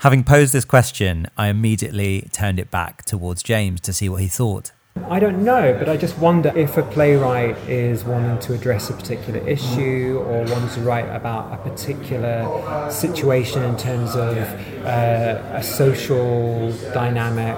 [0.00, 4.28] Having posed this question, I immediately turned it back towards James to see what he
[4.28, 4.72] thought.
[4.96, 8.92] I don't know, but I just wonder if a playwright is wanting to address a
[8.92, 14.38] particular issue or wants to write about a particular situation in terms of
[14.84, 17.56] uh, a social dynamic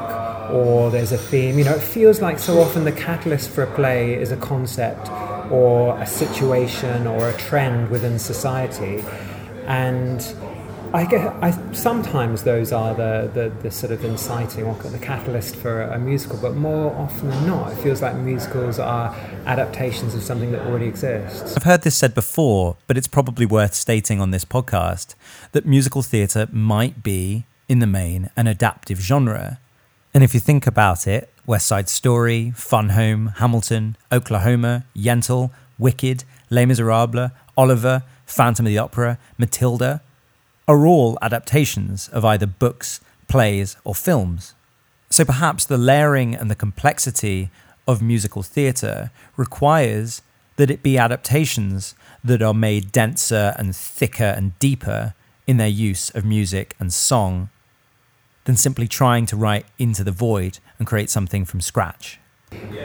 [0.51, 1.59] or there's a theme.
[1.59, 5.11] You know, it feels like so often the catalyst for a play is a concept
[5.51, 9.05] or a situation or a trend within society.
[9.67, 10.21] And
[10.95, 11.27] I get.
[11.43, 15.99] I sometimes those are the, the, the, sort of inciting or the catalyst for a
[15.99, 19.15] musical, but more often than not, it feels like musicals are
[19.47, 21.57] adaptations of something that already exists.
[21.57, 25.15] I've heard this said before, but it's probably worth stating on this podcast
[25.53, 29.59] that musical theatre might be, in the main, an adaptive genre.
[30.13, 36.25] And if you think about it, West Side Story, Fun Home, Hamilton, Oklahoma, Yentl, Wicked,
[36.51, 40.03] Les Miserables, Oliver, Phantom of the Opera, Matilda
[40.69, 44.55] are all adaptations of either books, plays, or films.
[45.11, 47.51] So perhaps the layering and the complexity
[47.87, 50.23] of musical theatre requires
[50.57, 55.15] that it be adaptations that are made denser and thicker and deeper
[55.47, 57.51] in their use of music and song
[58.45, 62.19] than simply trying to write into the void and create something from scratch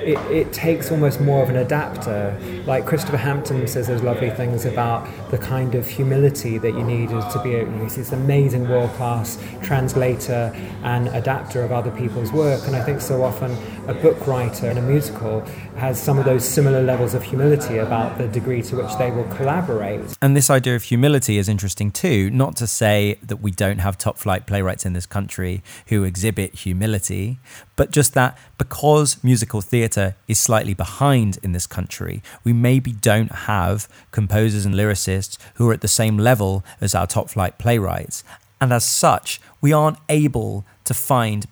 [0.08, 2.38] it, it, takes almost more of an adapter.
[2.66, 7.10] Like Christopher Hampton says those lovely things about the kind of humility that you need
[7.10, 10.52] to be a, he's this amazing world class translator
[10.84, 12.66] and adapter of other people's work.
[12.68, 13.52] And I think so often
[13.88, 15.42] a book writer in a musical
[15.78, 19.24] has some of those similar levels of humility about the degree to which they will
[19.36, 20.02] collaborate.
[20.22, 23.98] And this idea of humility is interesting too, not to say that we don't have
[23.98, 27.40] top flight playwrights in this country who exhibit humility,
[27.78, 33.32] but just that because musical theatre is slightly behind in this country, we maybe don't
[33.32, 38.24] have composers and lyricists who are at the same level as our top flight playwrights.
[38.60, 41.48] And as such, we aren't able to find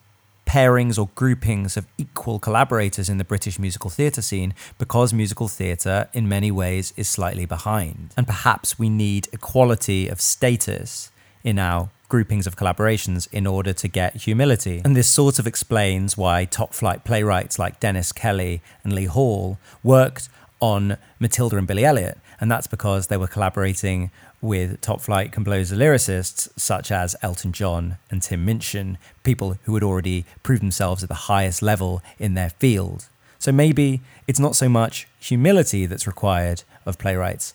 [0.55, 6.07] pairings or groupings of equal collaborators in the British musical theatre scene because musical theatre,
[6.13, 8.13] in many ways, is slightly behind.
[8.15, 11.11] And perhaps we need equality of status
[11.43, 14.81] in our groupings of collaborations in order to get humility.
[14.85, 19.57] And this sort of explains why top flight playwrights like Dennis Kelly and Lee Hall
[19.83, 20.29] worked
[20.61, 22.17] on Matilda and Billy Elliot.
[22.39, 24.09] And that's because they were collaborating
[24.45, 29.83] with top flight composer lyricists such as Elton John and Tim Minchin, people who had
[29.83, 33.09] already proved themselves at the highest level in their field.
[33.39, 37.53] So maybe it's not so much humility that's required of playwrights,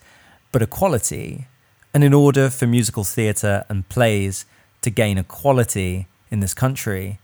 [0.53, 1.46] but equality.
[1.94, 4.44] And in order for musical theatre and plays
[4.83, 7.18] to gain equality in this country,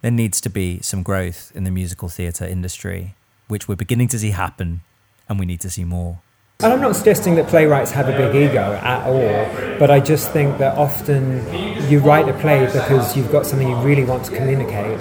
[0.00, 3.14] there needs to be some growth in the musical theatre industry,
[3.48, 4.80] which we're beginning to see happen,
[5.28, 6.20] and we need to see more.
[6.62, 10.30] And I'm not suggesting that playwrights have a big ego at all, but I just
[10.30, 11.42] think that often
[11.88, 15.00] you write a play because you've got something you really want to communicate.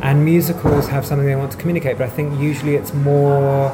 [0.00, 3.70] And musicals have something they want to communicate, but I think usually it's more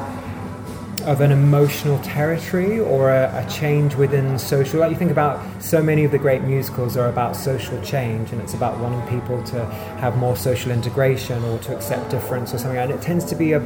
[1.05, 4.81] of an emotional territory or a, a, change within social.
[4.81, 8.41] Like you think about so many of the great musicals are about social change, and
[8.41, 9.65] it's about wanting people to
[9.99, 12.77] have more social integration or to accept difference or something.
[12.77, 13.59] And it tends to be a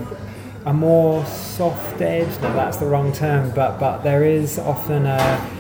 [0.68, 2.28] a more soft edge.
[2.42, 5.52] No, that's the wrong term, but but there is often a.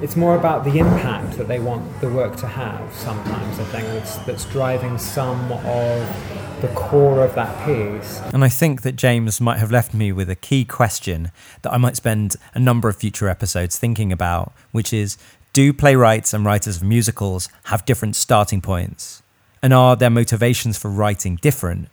[0.00, 2.92] It's more about the impact that they want the work to have.
[2.94, 8.22] Sometimes I think that's that's driving some of the core of that piece.
[8.32, 11.76] And I think that James might have left me with a key question that I
[11.76, 15.18] might spend a number of future episodes thinking about, which is
[15.52, 19.22] Do playwrights and writers of musicals have different starting points?
[19.62, 21.88] And are their motivations for writing different?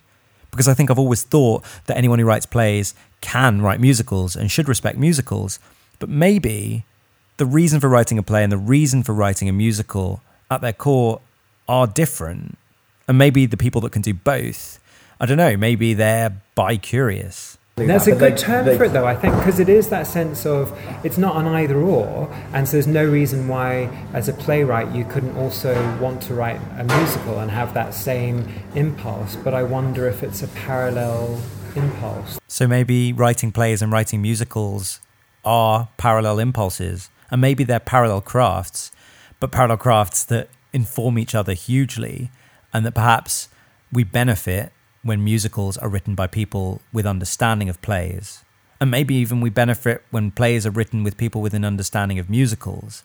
[0.52, 4.50] Because I think I've always thought that anyone who writes plays can write musicals and
[4.50, 5.58] should respect musicals,
[5.98, 6.84] but maybe
[7.38, 10.72] the reason for writing a play and the reason for writing a musical at their
[10.72, 11.20] core
[11.68, 12.58] are different.
[13.08, 14.78] And maybe the people that can do both,
[15.18, 17.51] I don't know, maybe they're bi curious.
[17.86, 20.76] That's a good term for it, though, I think, because it is that sense of
[21.04, 25.04] it's not an either or, and so there's no reason why, as a playwright, you
[25.04, 29.36] couldn't also want to write a musical and have that same impulse.
[29.36, 31.40] But I wonder if it's a parallel
[31.74, 32.38] impulse.
[32.48, 35.00] So maybe writing plays and writing musicals
[35.44, 38.92] are parallel impulses, and maybe they're parallel crafts,
[39.40, 42.30] but parallel crafts that inform each other hugely,
[42.72, 43.48] and that perhaps
[43.92, 44.72] we benefit
[45.02, 48.44] when musicals are written by people with understanding of plays.
[48.80, 52.30] And maybe even we benefit when plays are written with people with an understanding of
[52.30, 53.02] musicals.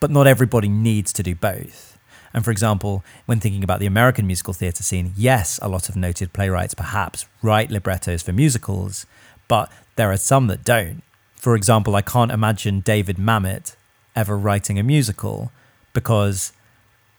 [0.00, 1.98] But not everybody needs to do both.
[2.34, 5.96] And for example, when thinking about the American musical theatre scene, yes, a lot of
[5.96, 9.06] noted playwrights perhaps write librettos for musicals,
[9.48, 11.02] but there are some that don't.
[11.36, 13.76] For example, I can't imagine David Mamet
[14.14, 15.52] ever writing a musical
[15.94, 16.52] because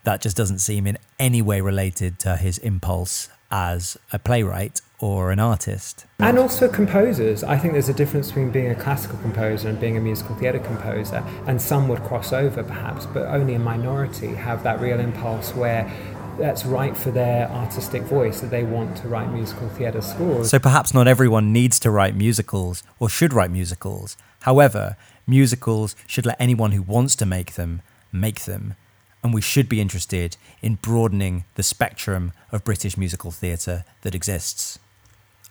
[0.04, 5.32] that just doesn't seem in any way related to his impulse as a playwright or
[5.32, 6.06] an artist.
[6.20, 7.44] And also composers.
[7.44, 10.60] I think there's a difference between being a classical composer and being a musical theatre
[10.60, 11.24] composer.
[11.48, 15.92] And some would cross over perhaps, but only a minority have that real impulse where
[16.38, 20.50] that's right for their artistic voice that they want to write musical theatre scores.
[20.50, 24.16] So perhaps not everyone needs to write musicals or should write musicals.
[24.42, 24.96] However,
[25.28, 27.82] musicals should let anyone who wants to make them
[28.12, 28.76] make them
[29.24, 34.80] and we should be interested in broadening the spectrum of British musical theatre that exists.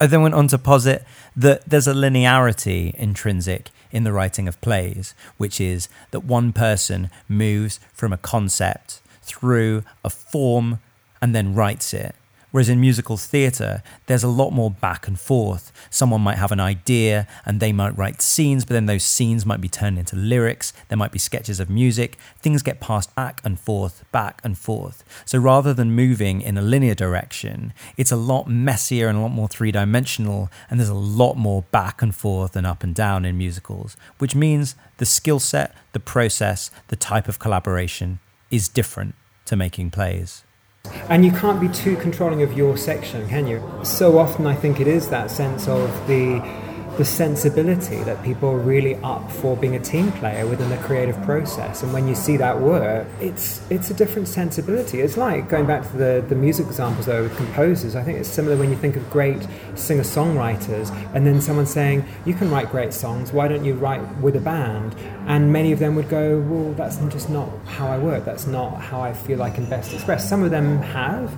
[0.00, 1.04] I then went on to posit
[1.36, 7.10] that there's a linearity intrinsic in the writing of plays, which is that one person
[7.28, 10.78] moves from a concept through a form
[11.20, 12.14] and then writes it.
[12.50, 15.70] Whereas in musical theatre, there's a lot more back and forth.
[15.90, 19.60] Someone might have an idea and they might write scenes, but then those scenes might
[19.60, 20.72] be turned into lyrics.
[20.88, 22.16] There might be sketches of music.
[22.38, 25.04] Things get passed back and forth, back and forth.
[25.26, 29.28] So rather than moving in a linear direction, it's a lot messier and a lot
[29.28, 33.26] more three dimensional, and there's a lot more back and forth and up and down
[33.26, 38.20] in musicals, which means the skill set, the process, the type of collaboration
[38.50, 40.44] is different to making plays.
[41.08, 43.62] And you can't be too controlling of your section, can you?
[43.82, 46.40] So often I think it is that sense of the
[46.98, 51.16] the sensibility that people are really up for being a team player within the creative
[51.22, 51.84] process.
[51.84, 55.00] And when you see that work, it's it's a different sensibility.
[55.00, 58.28] It's like going back to the, the music examples though with composers, I think it's
[58.28, 59.46] similar when you think of great
[59.76, 64.02] singer songwriters and then someone saying, You can write great songs, why don't you write
[64.18, 64.96] with a band?
[65.28, 68.80] And many of them would go, Well, that's just not how I work, that's not
[68.80, 70.28] how I feel I can best express.
[70.28, 71.32] Some of them have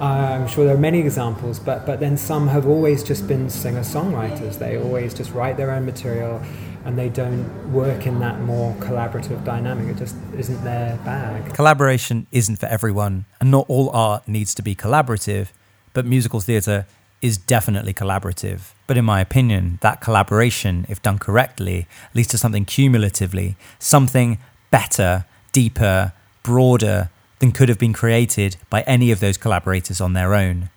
[0.00, 3.80] I'm sure there are many examples, but, but then some have always just been singer
[3.80, 4.58] songwriters.
[4.58, 6.42] They always just write their own material
[6.84, 9.88] and they don't work in that more collaborative dynamic.
[9.88, 11.54] It just isn't their bag.
[11.54, 15.48] Collaboration isn't for everyone, and not all art needs to be collaborative,
[15.94, 16.86] but musical theatre
[17.22, 18.72] is definitely collaborative.
[18.86, 24.38] But in my opinion, that collaboration, if done correctly, leads to something cumulatively, something
[24.70, 26.12] better, deeper,
[26.42, 27.08] broader,
[27.38, 30.70] than could have been created by any of those collaborators on their own.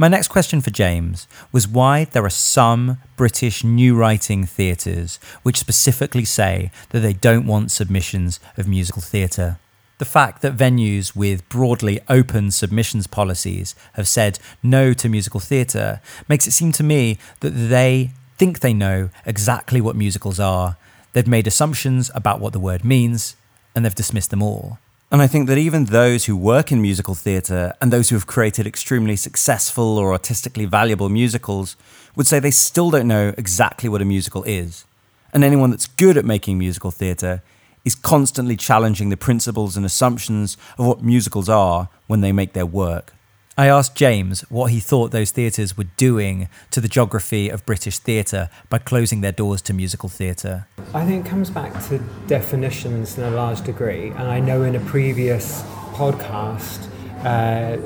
[0.00, 5.58] My next question for James was why there are some British new writing theatres which
[5.58, 9.58] specifically say that they don't want submissions of musical theatre.
[9.98, 16.00] The fact that venues with broadly open submissions policies have said no to musical theatre
[16.28, 20.76] makes it seem to me that they think they know exactly what musicals are.
[21.12, 23.34] They've made assumptions about what the word means,
[23.74, 24.78] and they've dismissed them all.
[25.10, 28.26] And I think that even those who work in musical theatre and those who have
[28.26, 31.76] created extremely successful or artistically valuable musicals
[32.14, 34.84] would say they still don't know exactly what a musical is.
[35.32, 37.42] And anyone that's good at making musical theatre
[37.86, 42.66] is constantly challenging the principles and assumptions of what musicals are when they make their
[42.66, 43.14] work.
[43.58, 47.98] I asked James what he thought those theatres were doing to the geography of British
[47.98, 50.68] theatre by closing their doors to musical theatre.
[50.94, 51.98] I think it comes back to
[52.28, 56.86] definitions in a large degree, and I know in a previous podcast,
[57.24, 57.78] uh,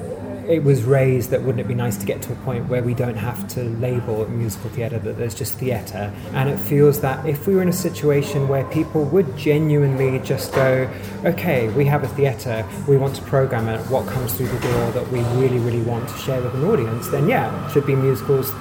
[0.53, 2.93] it was raised that wouldn't it be nice to get to a point where we
[2.93, 6.13] don't have to label musical theatre, that there's just theatre.
[6.35, 10.53] And it feels that if we were in a situation where people would genuinely just
[10.53, 10.91] go,
[11.25, 14.91] okay, we have a theatre, we want to program it, what comes through the door
[14.93, 17.95] that we really, really want to share with an audience, then yeah, it should be
[17.95, 18.53] musicals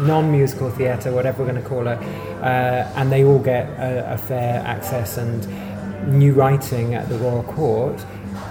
[0.00, 1.98] non-musical theatre, whatever we're going to call it,
[2.42, 5.46] uh, and they all get a, a fair access and
[6.06, 8.04] new writing at the Royal Court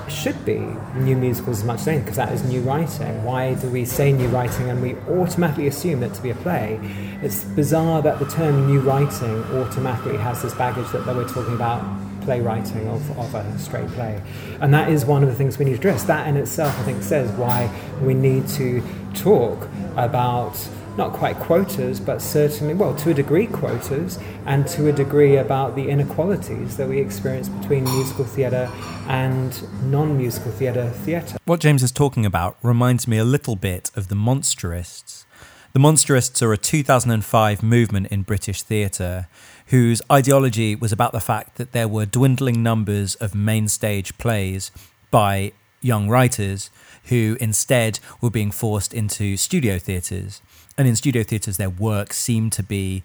[0.10, 0.60] should be
[0.96, 3.24] new musicals as much anything because that is new writing.
[3.24, 6.80] Why do we say new writing and we automatically assume that to be a play?
[7.22, 11.54] It's bizarre that the term new writing automatically has this baggage that, that we're talking
[11.54, 11.84] about
[12.22, 14.22] playwriting of, of a straight play.
[14.60, 16.04] And that is one of the things we need to address.
[16.04, 17.70] That in itself, I think, says why
[18.02, 18.84] we need to
[19.14, 20.56] talk about
[20.98, 25.76] not quite quotas, but certainly, well, to a degree, quotas, and to a degree about
[25.76, 28.72] the inequalities that we experience between musical theatre
[29.08, 31.38] and non musical theatre theatre.
[31.46, 35.26] What James is talking about reminds me a little bit of the Monsterists.
[35.74, 39.28] The Monsterists are a 2005 movement in British theatre
[39.68, 44.72] whose ideology was about the fact that there were dwindling numbers of main stage plays
[45.12, 46.70] by young writers
[47.06, 50.42] who instead were being forced into studio theatres.
[50.78, 53.04] And in studio theatres, their work seemed to be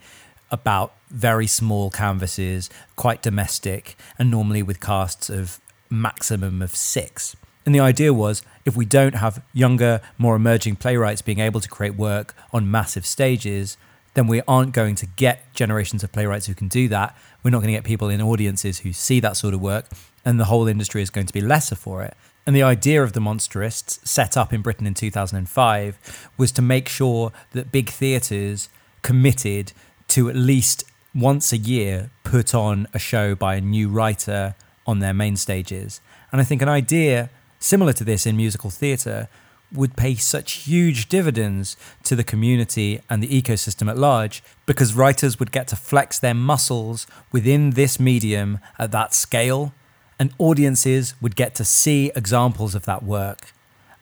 [0.51, 7.37] about very small canvases, quite domestic, and normally with casts of maximum of six.
[7.65, 11.69] And the idea was if we don't have younger, more emerging playwrights being able to
[11.69, 13.77] create work on massive stages,
[14.15, 17.17] then we aren't going to get generations of playwrights who can do that.
[17.43, 19.87] We're not going to get people in audiences who see that sort of work,
[20.25, 22.15] and the whole industry is going to be lesser for it.
[22.47, 26.89] And the idea of the Monsterists, set up in Britain in 2005, was to make
[26.89, 28.69] sure that big theatres
[29.03, 29.73] committed
[30.09, 30.85] to at least
[31.15, 34.55] once a year put on a show by a new writer
[34.87, 36.01] on their main stages.
[36.33, 39.29] And I think an idea similar to this in musical theatre
[39.73, 45.39] would pay such huge dividends to the community and the ecosystem at large because writers
[45.39, 49.73] would get to flex their muscles within this medium at that scale
[50.21, 53.53] and audiences would get to see examples of that work.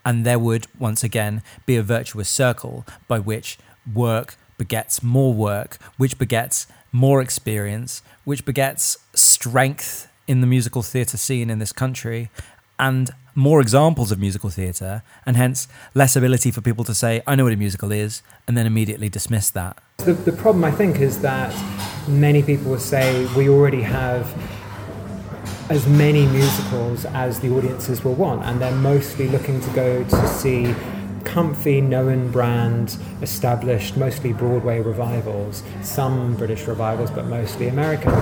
[0.04, 3.56] And there would, once again, be a virtuous circle by which
[3.94, 11.16] work begets more work, which begets more experience, which begets strength in the musical theatre
[11.16, 12.30] scene in this country,
[12.80, 17.36] and more examples of musical theatre, and hence less ability for people to say, I
[17.36, 19.78] know what a musical is, and then immediately dismiss that.
[19.98, 21.54] The, the problem, I think, is that
[22.08, 24.26] many people will say we already have
[25.70, 30.28] as many musicals as the audiences will want, and they're mostly looking to go to
[30.28, 30.74] see
[31.24, 38.12] comfy, known brand, established, mostly Broadway revivals, some British revivals, but mostly American.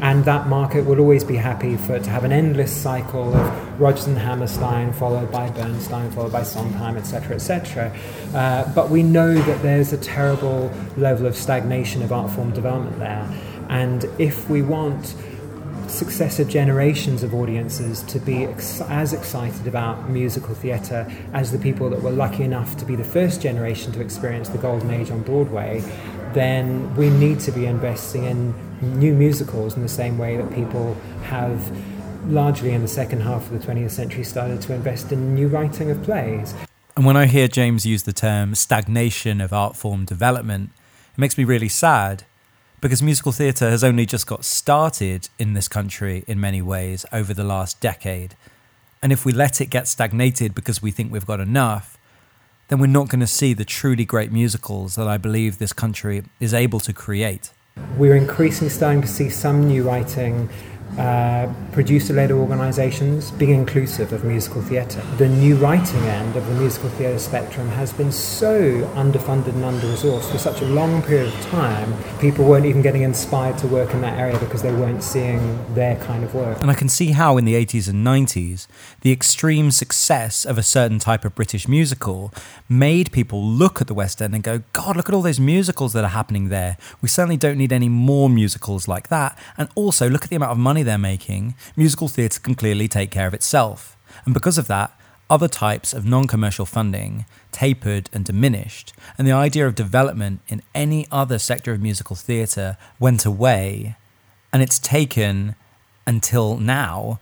[0.00, 4.06] And that market will always be happy for to have an endless cycle of Rodgers
[4.06, 7.96] and Hammerstein, followed by Bernstein, followed by Sondheim, etc., etc.
[8.32, 12.98] Uh, but we know that there's a terrible level of stagnation of art form development
[13.00, 13.28] there.
[13.68, 15.16] And if we want
[15.88, 21.90] successive generations of audiences to be ex- as excited about musical theatre as the people
[21.90, 25.22] that were lucky enough to be the first generation to experience the golden age on
[25.22, 25.82] Broadway,
[26.32, 28.54] then we need to be investing in
[28.98, 31.70] new musicals in the same way that people have
[32.26, 35.90] largely in the second half of the 20th century started to invest in new writing
[35.90, 36.54] of plays.
[36.96, 40.70] And when I hear James use the term stagnation of art form development,
[41.12, 42.24] it makes me really sad
[42.84, 47.32] because musical theatre has only just got started in this country in many ways over
[47.32, 48.36] the last decade.
[49.02, 51.96] And if we let it get stagnated because we think we've got enough,
[52.68, 56.24] then we're not going to see the truly great musicals that I believe this country
[56.40, 57.54] is able to create.
[57.96, 60.50] We're increasingly starting to see some new writing
[60.98, 65.02] uh, producer-led organisations being inclusive of musical theatre.
[65.16, 70.30] The new writing end of the musical theatre spectrum has been so underfunded and under-resourced
[70.30, 71.92] for such a long period of time.
[72.20, 75.96] People weren't even getting inspired to work in that area because they weren't seeing their
[75.96, 76.60] kind of work.
[76.60, 78.68] And I can see how in the 80s and 90s,
[79.00, 82.32] the extreme success of a certain type of British musical
[82.68, 85.92] made people look at the West End and go, God, look at all those musicals
[85.94, 86.76] that are happening there.
[87.02, 89.36] We certainly don't need any more musicals like that.
[89.58, 91.54] And also, look at the amount of money they're making.
[91.76, 93.96] Musical theatre can clearly take care of itself.
[94.24, 99.32] And because of that, other types of non commercial funding tapered and diminished, and the
[99.32, 103.96] idea of development in any other sector of musical theatre went away.
[104.52, 105.56] And it's taken
[106.06, 107.18] until now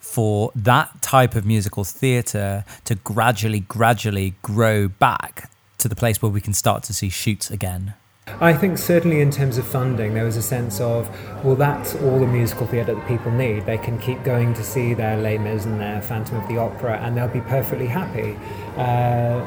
[0.00, 6.30] for that type of musical theatre to gradually, gradually grow back to the place where
[6.30, 7.94] we can start to see shoots again?
[8.40, 11.08] I think certainly in terms of funding, there was a sense of,
[11.42, 13.64] well, that's all the musical theatre that people need.
[13.64, 16.98] They can keep going to see their Les Mis and their Phantom of the Opera,
[16.98, 18.36] and they'll be perfectly happy.
[18.76, 19.42] Uh,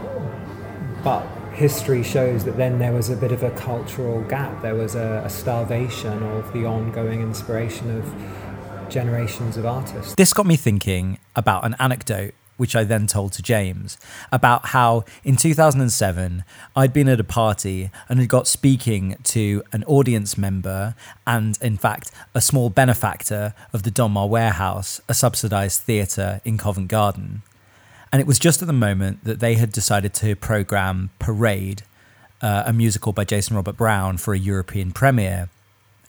[1.04, 1.24] but
[1.54, 4.60] history shows that then there was a bit of a cultural gap.
[4.64, 10.16] There was a, a starvation of the ongoing inspiration of generations of artists.
[10.16, 13.98] This got me thinking about an anecdote which I then told to James,
[14.32, 16.44] about how in 2007
[16.76, 20.94] I'd been at a party and had got speaking to an audience member
[21.26, 26.90] and, in fact, a small benefactor of the Donmar Warehouse, a subsidised theatre in Covent
[26.90, 27.44] Garden.
[28.12, 31.84] And it was just at the moment that they had decided to programme Parade,
[32.42, 35.50] uh, a musical by Jason Robert Brown, for a European premiere.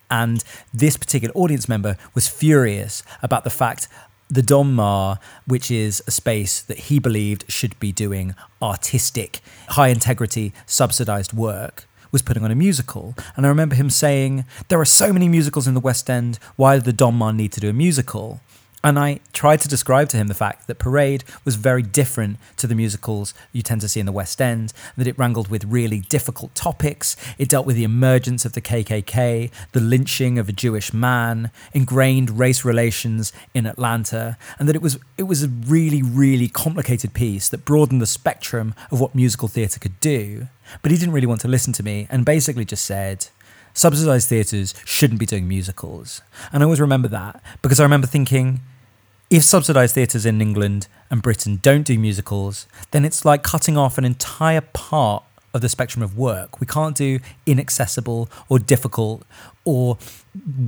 [0.09, 0.43] And
[0.73, 3.87] this particular audience member was furious about the fact
[4.31, 10.53] the Donmar, which is a space that he believed should be doing artistic, high integrity,
[10.65, 13.13] subsidized work, was putting on a musical.
[13.35, 16.75] And I remember him saying, There are so many musicals in the West End, why
[16.75, 18.39] did the Donmar need to do a musical?
[18.83, 22.65] And I tried to describe to him the fact that Parade was very different to
[22.65, 25.99] the musicals you tend to see in the West End, that it wrangled with really
[25.99, 27.15] difficult topics.
[27.37, 32.39] It dealt with the emergence of the KKK, the lynching of a Jewish man, ingrained
[32.39, 37.49] race relations in Atlanta, and that it was it was a really really complicated piece
[37.49, 40.47] that broadened the spectrum of what musical theatre could do.
[40.81, 43.27] But he didn't really want to listen to me and basically just said,
[43.73, 46.21] subsidized theatres shouldn't be doing musicals.
[46.51, 48.61] And I always remember that because I remember thinking,
[49.31, 53.97] if subsidised theatres in England and Britain don't do musicals, then it's like cutting off
[53.97, 55.23] an entire part
[55.53, 56.59] of the spectrum of work.
[56.59, 59.23] We can't do inaccessible or difficult
[59.63, 59.97] or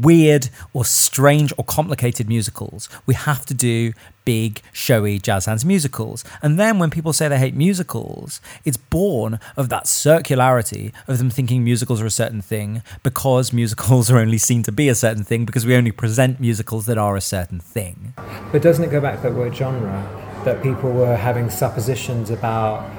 [0.02, 2.89] weird or strange or complicated musicals.
[3.06, 3.94] We have to do
[4.26, 6.24] big, showy jazz hands musicals.
[6.41, 11.30] And then when people say they hate musicals, it's born of that circularity of them
[11.30, 15.24] thinking musicals are a certain thing because musicals are only seen to be a certain
[15.24, 18.14] thing because we only present musicals that are a certain thing.
[18.52, 20.08] But doesn't it go back to that word genre?
[20.46, 22.89] That people were having suppositions about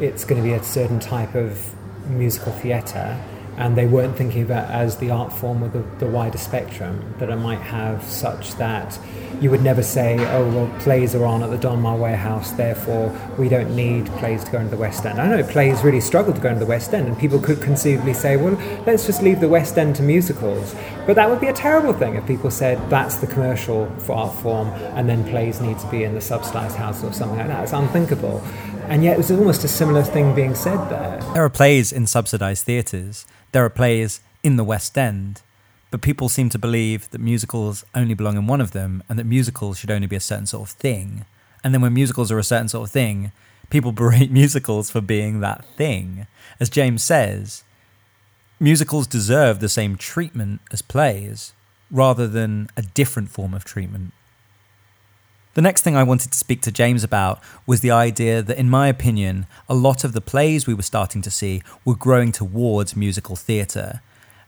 [0.00, 1.74] it's going to be a certain type of
[2.08, 3.18] musical theatre
[3.56, 7.14] and they weren't thinking of it as the art form with the, the, wider spectrum
[7.18, 8.98] that it might have such that
[9.40, 13.48] you would never say oh well plays are on at the Donmar Warehouse therefore we
[13.48, 15.20] don't need plays to go into the West End.
[15.20, 18.14] I know plays really struggle to go into the West End and people could conceivably
[18.14, 18.54] say well
[18.86, 20.74] let's just leave the West End to musicals.
[21.06, 24.34] But that would be a terrible thing if people said that's the commercial for art
[24.40, 27.64] form and then plays need to be in the subsidized house or something like that.
[27.64, 28.42] It's unthinkable.
[28.88, 31.18] And yet there's almost a similar thing being said there.
[31.32, 33.24] There are plays in subsidised theatres,
[33.54, 35.40] there are plays in the West End,
[35.92, 39.26] but people seem to believe that musicals only belong in one of them and that
[39.26, 41.24] musicals should only be a certain sort of thing.
[41.62, 43.30] And then when musicals are a certain sort of thing,
[43.70, 46.26] people berate musicals for being that thing.
[46.58, 47.62] As James says,
[48.58, 51.52] musicals deserve the same treatment as plays
[51.92, 54.12] rather than a different form of treatment.
[55.54, 58.68] The next thing I wanted to speak to James about was the idea that, in
[58.68, 62.96] my opinion, a lot of the plays we were starting to see were growing towards
[62.96, 64.02] musical theatre.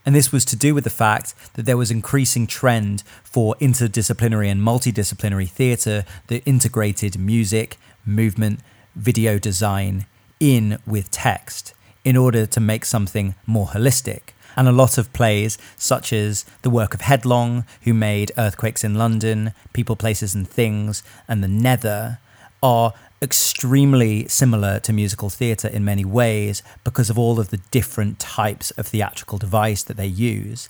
[0.05, 4.51] And this was to do with the fact that there was increasing trend for interdisciplinary
[4.51, 8.59] and multidisciplinary theatre that integrated music, movement,
[8.93, 10.07] video design
[10.41, 15.57] in with text in order to make something more holistic and a lot of plays,
[15.77, 21.03] such as the work of Headlong, who made Earthquakes in London, People, Places and Things,
[21.27, 22.19] and The Nether,
[22.63, 28.19] are extremely similar to musical theatre in many ways because of all of the different
[28.19, 30.69] types of theatrical device that they use,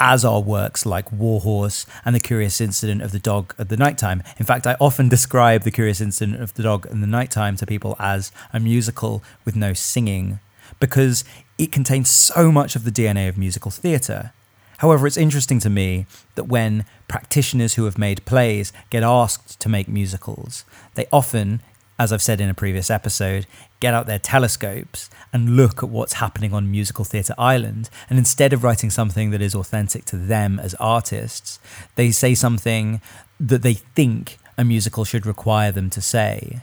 [0.00, 4.22] as are works like Warhorse and The Curious Incident of the Dog at the Nighttime.
[4.38, 7.66] In fact, I often describe The Curious Incident of the Dog in the Nighttime to
[7.66, 10.40] people as a musical with no singing
[10.80, 11.24] because
[11.58, 14.32] it contains so much of the DNA of musical theatre.
[14.78, 16.06] However, it's interesting to me
[16.36, 21.60] that when practitioners who have made plays get asked to make musicals, they often,
[21.98, 23.46] as I've said in a previous episode,
[23.80, 27.90] get out their telescopes and look at what's happening on Musical Theatre Island.
[28.08, 31.58] And instead of writing something that is authentic to them as artists,
[31.96, 33.00] they say something
[33.40, 36.62] that they think a musical should require them to say.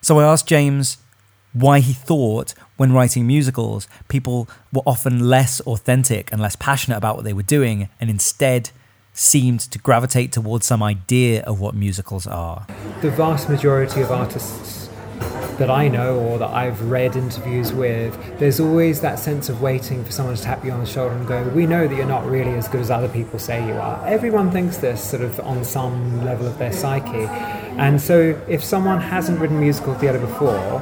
[0.00, 0.98] So I asked James
[1.60, 7.16] why he thought when writing musicals, people were often less authentic and less passionate about
[7.16, 8.70] what they were doing, and instead
[9.12, 12.66] seemed to gravitate towards some idea of what musicals are.
[13.02, 14.88] The vast majority of artists
[15.58, 20.04] that I know or that I've read interviews with, there's always that sense of waiting
[20.04, 22.24] for someone to tap you on the shoulder and go, We know that you're not
[22.26, 24.06] really as good as other people say you are.
[24.06, 27.26] Everyone thinks this sort of on some level of their psyche.
[27.76, 30.80] And so if someone hasn't written musical theatre before,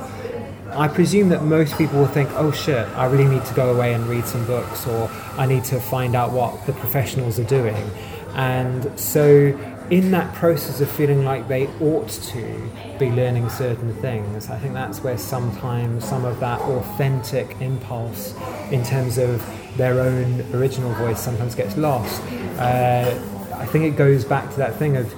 [0.76, 3.94] I presume that most people will think, oh shit, I really need to go away
[3.94, 7.90] and read some books, or I need to find out what the professionals are doing.
[8.34, 9.58] And so,
[9.90, 14.74] in that process of feeling like they ought to be learning certain things, I think
[14.74, 18.34] that's where sometimes some of that authentic impulse
[18.70, 19.42] in terms of
[19.78, 22.20] their own original voice sometimes gets lost.
[22.58, 23.18] Uh,
[23.54, 25.14] I think it goes back to that thing of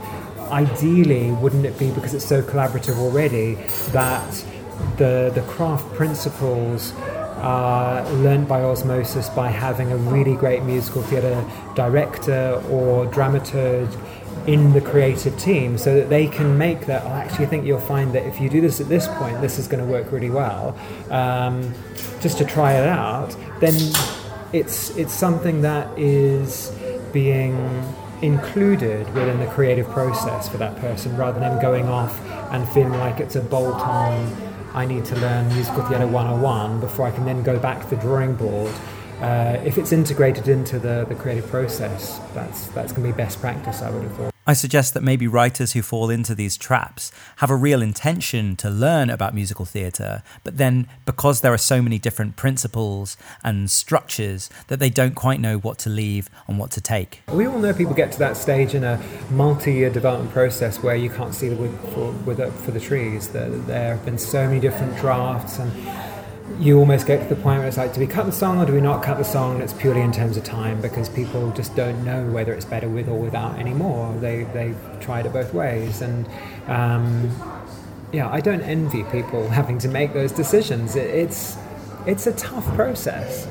[0.52, 3.54] ideally, wouldn't it be because it's so collaborative already
[3.90, 4.44] that
[4.96, 6.92] the the craft principles
[7.40, 11.44] are learned by osmosis by having a really great musical theatre
[11.76, 13.88] director or dramaturg
[14.46, 17.04] in the creative team so that they can make that.
[17.04, 19.58] Oh, actually, I think you'll find that if you do this at this point, this
[19.58, 20.76] is going to work really well.
[21.10, 21.74] Um,
[22.20, 23.74] just to try it out, then
[24.52, 26.72] it's it's something that is
[27.12, 27.54] being
[28.22, 32.20] included within the creative process for that person rather than going off
[32.50, 37.06] and feeling like it's a bolt on I need to learn musical theatre 101 before
[37.06, 38.72] I can then go back to the drawing board
[39.20, 43.40] uh, if it's integrated into the, the creative process, that's that's going to be best
[43.40, 44.37] practice, I would have thought.
[44.48, 48.70] I suggest that maybe writers who fall into these traps have a real intention to
[48.70, 54.48] learn about musical theatre, but then because there are so many different principles and structures
[54.68, 57.20] that they don't quite know what to leave and what to take.
[57.30, 58.98] We all know people get to that stage in a
[59.30, 63.28] multi-year development process where you can't see the wood for, for the trees.
[63.28, 63.50] There
[63.96, 65.70] have been so many different drafts and
[66.58, 68.66] you almost get to the point where it's like, do we cut the song or
[68.66, 69.60] do we not cut the song?
[69.60, 73.08] It's purely in terms of time because people just don't know whether it's better with
[73.08, 74.14] or without anymore.
[74.18, 76.26] They they've tried it both ways, and
[76.66, 77.30] um,
[78.12, 80.96] yeah, I don't envy people having to make those decisions.
[80.96, 81.56] It, it's
[82.06, 83.46] it's a tough process.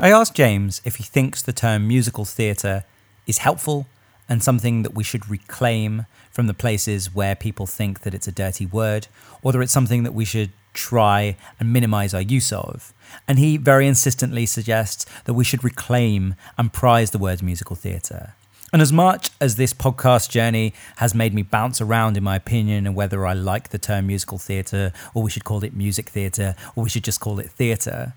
[0.00, 2.84] I asked James if he thinks the term musical theatre
[3.26, 3.86] is helpful
[4.28, 8.32] and something that we should reclaim from the places where people think that it's a
[8.32, 12.92] dirty word, or whether it's something that we should try and minimize our use of.
[13.28, 18.34] And he very insistently suggests that we should reclaim and prize the word musical theatre.
[18.72, 22.86] And as much as this podcast journey has made me bounce around in my opinion
[22.86, 26.54] and whether I like the term musical theatre, or we should call it music theatre,
[26.74, 28.14] or we should just call it theatre,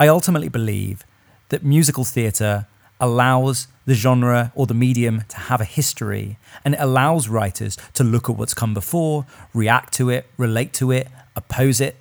[0.00, 1.04] I ultimately believe
[1.50, 2.66] that musical theatre
[3.00, 8.04] allows the genre or the medium to have a history and it allows writers to
[8.04, 11.96] look at what's come before, react to it, relate to it, oppose it,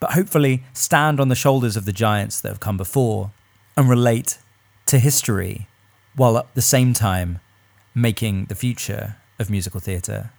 [0.00, 3.30] but hopefully stand on the shoulders of the giants that have come before
[3.76, 4.38] and relate
[4.86, 5.68] to history
[6.16, 7.40] while at the same time
[7.94, 10.30] making the future of musical theatre.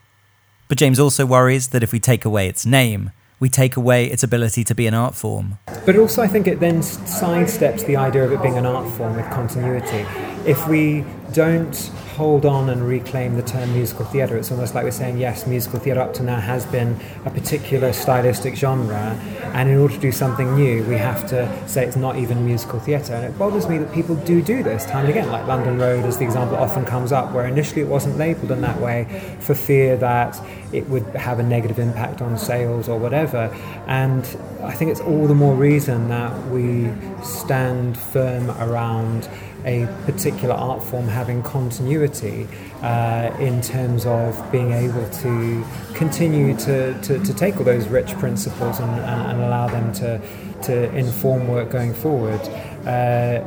[0.67, 3.11] But James also worries that if we take away its name,
[3.43, 5.57] we take away its ability to be an art form.
[5.85, 9.17] But also, I think it then sidesteps the idea of it being an art form
[9.17, 10.32] with continuity.
[10.45, 11.75] If we don't
[12.13, 14.37] hold on and reclaim the term musical theatre.
[14.37, 17.91] It's almost like we're saying, yes, musical theatre up to now has been a particular
[17.91, 19.19] stylistic genre,
[19.53, 22.79] and in order to do something new, we have to say it's not even musical
[22.79, 23.13] theatre.
[23.13, 26.05] And it bothers me that people do do this time and again, like London Road
[26.05, 29.05] as the example often comes up, where initially it wasn't labelled in that way
[29.39, 30.39] for fear that
[30.71, 33.45] it would have a negative impact on sales or whatever.
[33.87, 34.23] And
[34.61, 36.91] I think it's all the more reason that we
[37.23, 39.27] stand firm around
[39.65, 42.47] a particular art form having continuity
[42.81, 48.13] uh, in terms of being able to continue to, to, to take all those rich
[48.17, 50.21] principles and, and, and, allow them to,
[50.61, 52.41] to inform work going forward.
[52.85, 53.43] Uh,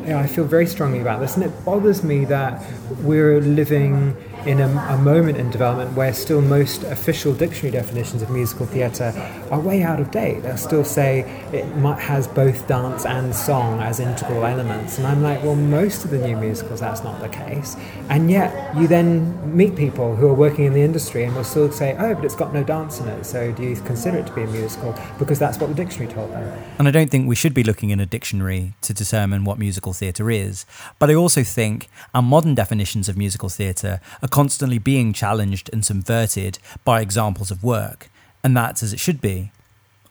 [0.00, 2.64] you know, I feel very strongly about this, and it bothers me that
[3.02, 4.16] we're living
[4.46, 9.12] in a, a, moment in development where still most official dictionary definitions of musical theatre
[9.50, 10.40] are way out of date.
[10.42, 11.20] They'll still say
[11.52, 14.98] it might, has both dance and song as integral elements.
[14.98, 17.76] And I'm like, well, most of the new musicals, that's not the case.
[18.08, 21.70] And yet, you then meet people who are working in the industry and will still
[21.70, 23.24] say, oh, but it's got no dance in it.
[23.24, 24.98] So do you consider it to be a musical?
[25.18, 26.62] Because that's what the dictionary told them.
[26.78, 29.92] And I don't think we should be looking in a dictionary to determine what musical
[29.92, 30.64] theatre is.
[30.98, 35.84] But I also think our modern definitions of musical theatre are constantly being challenged and
[35.84, 38.10] subverted by examples of work,
[38.42, 39.52] and that's as it should be.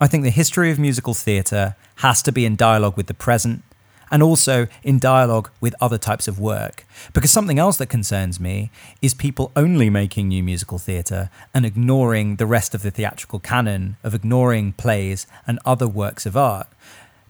[0.01, 3.63] I think the history of musical theatre has to be in dialogue with the present
[4.11, 6.86] and also in dialogue with other types of work.
[7.13, 12.38] Because something else that concerns me is people only making new musical theatre and ignoring
[12.38, 16.67] the rest of the theatrical canon, of ignoring plays and other works of art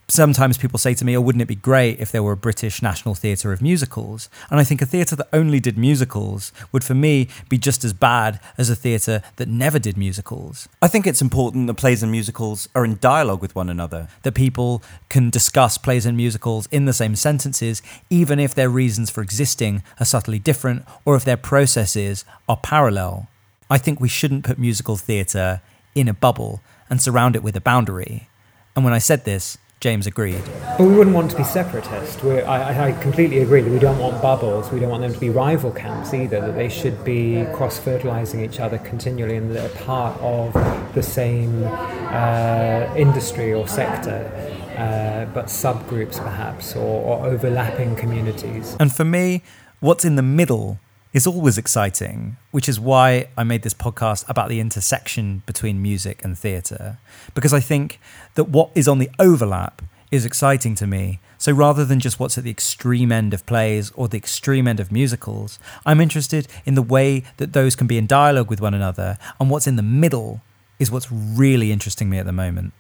[0.10, 2.82] sometimes people say to me, oh, wouldn't it be great if there were a British
[2.82, 4.30] National Theatre of Musicals?
[4.50, 7.94] And I think a theatre that only did musicals would, for me, be just as
[7.94, 10.68] bad as a theatre that never did musicals.
[10.82, 14.34] I think it's important that plays and musicals are in dialogue with one another, that
[14.34, 19.22] people can discuss plays and musicals in the same sentences, even if their reasons for
[19.22, 23.28] existing are subtly different or if their processes are parallel.
[23.70, 25.62] I think we shouldn't put musical theatre
[25.94, 28.28] in a bubble and surround it with a boundary.
[28.76, 30.42] And when I said this, James agreed.
[30.78, 32.22] But we wouldn't want to be separatist.
[32.26, 34.70] I, I, completely agree that we don't want bubbles.
[34.72, 36.42] We don't want them to be rival camps either.
[36.42, 40.54] That they should be cross-fertilizing each other continually, and they're part of
[40.96, 44.30] the same uh, industry or sector,
[44.78, 48.76] uh, but subgroups perhaps, or, or overlapping communities.
[48.82, 49.44] And for me,
[49.80, 50.80] what's in the middle
[51.12, 56.24] is always exciting, which is why I made this podcast about the intersection between music
[56.24, 57.00] and theatre.
[57.34, 58.00] Because I think
[58.36, 59.82] that what is on the overlap
[60.12, 61.20] is exciting to me.
[61.38, 64.80] So rather than just what's at the extreme end of plays or the extreme end
[64.80, 68.74] of musicals, I'm interested in the way that those can be in dialogue with one
[68.74, 70.42] another, and what's in the middle
[70.80, 72.74] is what's really interesting me at the moment.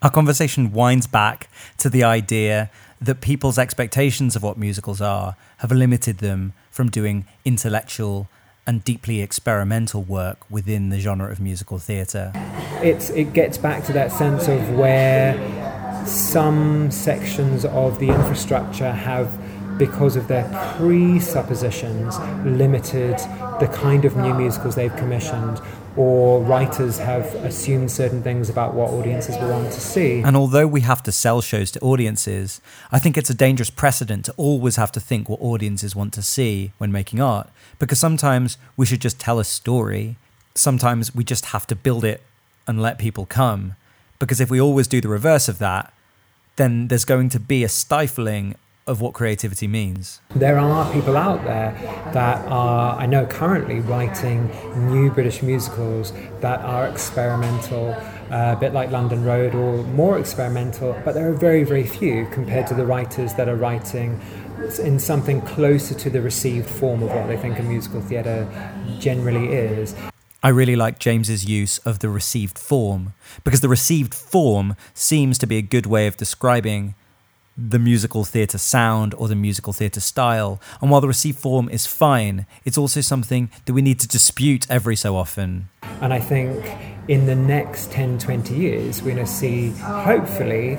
[0.00, 1.48] Our conversation winds back
[1.78, 2.70] to the idea
[3.00, 8.28] that people's expectations of what musicals are have limited them from doing intellectual
[8.64, 12.30] and deeply experimental work within the genre of musical theatre.
[12.84, 15.34] It's, it gets back to that sense of where
[16.06, 19.28] some sections of the infrastructure have
[19.76, 20.44] because of their
[20.76, 22.16] presuppositions
[22.46, 23.18] limited
[23.58, 25.60] the kind of new musicals they've commissioned
[25.98, 30.20] or writers have assumed certain things about what audiences will want to see.
[30.20, 32.60] And although we have to sell shows to audiences,
[32.92, 36.22] I think it's a dangerous precedent to always have to think what audiences want to
[36.22, 40.16] see when making art, because sometimes we should just tell a story.
[40.54, 42.22] Sometimes we just have to build it
[42.68, 43.74] and let people come.
[44.20, 45.92] Because if we always do the reverse of that,
[46.54, 48.54] then there's going to be a stifling
[48.88, 50.20] of what creativity means?
[50.34, 51.72] There are people out there
[52.12, 54.50] that are, I know, currently writing
[54.90, 57.90] new British musicals that are experimental,
[58.30, 62.26] uh, a bit like London Road, or more experimental, but there are very, very few
[62.32, 64.20] compared to the writers that are writing
[64.80, 68.48] in something closer to the received form of what they think a musical theatre
[68.98, 69.94] generally is.
[70.40, 75.46] I really like James's use of the received form because the received form seems to
[75.46, 76.94] be a good way of describing
[77.58, 80.60] the musical theatre sound or the musical theatre style.
[80.80, 84.70] And while the received form is fine, it's also something that we need to dispute
[84.70, 85.68] every so often.
[86.00, 86.64] And I think
[87.08, 90.78] in the next 10, 20 years, we're going to see, hopefully,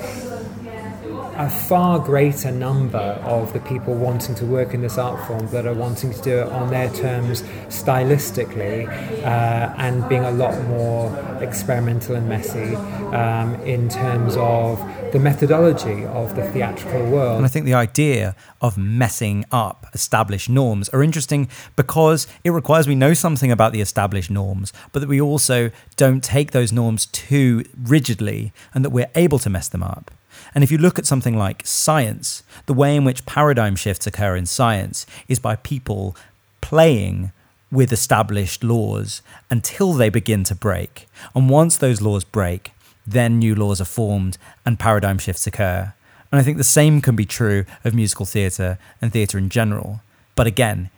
[1.39, 5.65] a far greater number of the people wanting to work in this art form that
[5.65, 8.85] are wanting to do it on their terms stylistically
[9.23, 12.75] uh, and being a lot more experimental and messy
[13.15, 14.79] um, in terms of
[15.13, 17.37] the methodology of the theatrical world.
[17.37, 22.85] And I think the idea of messing up established norms are interesting because it requires
[22.85, 27.05] we know something about the established norms, but that we also don't take those norms
[27.05, 30.11] too rigidly and that we're able to mess them up.
[30.53, 34.35] And if you look at something like science, the way in which paradigm shifts occur
[34.35, 36.15] in science is by people
[36.61, 37.31] playing
[37.71, 41.07] with established laws until they begin to break.
[41.35, 42.71] And once those laws break,
[43.05, 45.93] then new laws are formed and paradigm shifts occur.
[46.31, 50.01] And I think the same can be true of musical theatre and theatre in general.
[50.35, 50.89] But again,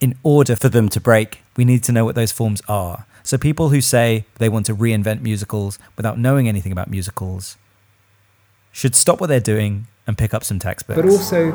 [0.00, 3.06] in order for them to break, we need to know what those forms are.
[3.22, 7.56] So people who say they want to reinvent musicals without knowing anything about musicals
[8.78, 11.02] should stop what they're doing and pick up some textbooks.
[11.02, 11.50] But also,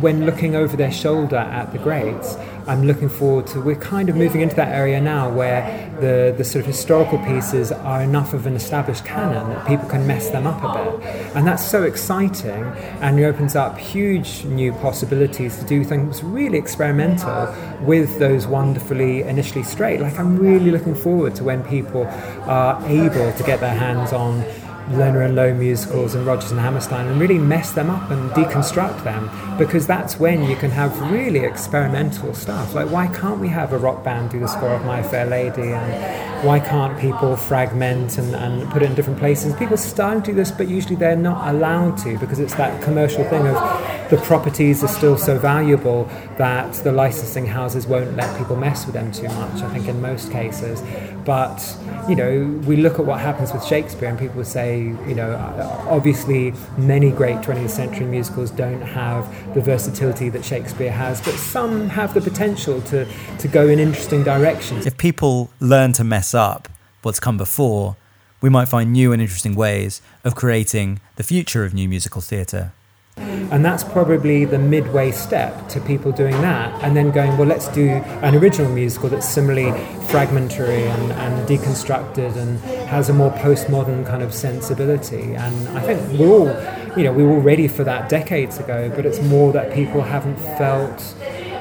[0.00, 2.36] when looking over their shoulder at the grades,
[2.68, 3.60] I'm looking forward to.
[3.60, 7.72] We're kind of moving into that area now where the, the sort of historical pieces
[7.72, 11.34] are enough of an established canon that people can mess them up a bit.
[11.34, 12.62] And that's so exciting
[13.00, 19.22] and it opens up huge new possibilities to do things really experimental with those wonderfully
[19.22, 20.00] initially straight.
[20.00, 22.06] Like, I'm really looking forward to when people
[22.46, 24.44] are able to get their hands on
[24.90, 29.02] Lerner and Loewe musicals and Rodgers and Hammerstein and really mess them up and deconstruct
[29.02, 32.74] them because that's when you can have really experimental stuff.
[32.74, 35.72] Like, why can't we have a rock band do the score of My Fair Lady?
[35.72, 39.54] And why can't people fragment and, and put it in different places?
[39.56, 43.24] People starting to do this, but usually they're not allowed to because it's that commercial
[43.24, 43.54] thing of
[44.10, 46.04] the properties are still so valuable
[46.36, 50.00] that the licensing houses won't let people mess with them too much, I think, in
[50.02, 50.82] most cases.
[51.24, 51.76] But,
[52.08, 55.34] you know, we look at what happens with Shakespeare and people say, you know,
[55.88, 61.88] obviously many great 20th century musicals don't have the versatility that Shakespeare has, but some
[61.88, 63.06] have the potential to,
[63.38, 64.86] to go in interesting directions.
[64.86, 66.68] If people learn to mess up
[67.02, 67.96] what's come before,
[68.40, 72.72] we might find new and interesting ways of creating the future of new musical theatre.
[73.16, 77.68] And that's probably the midway step to people doing that and then going, well, let's
[77.68, 79.70] do an original musical that's similarly
[80.06, 82.58] fragmentary and, and deconstructed and
[82.88, 85.34] has a more postmodern kind of sensibility.
[85.34, 88.90] And I think we're all, you know, we were all ready for that decades ago,
[88.94, 91.14] but it's more that people haven't felt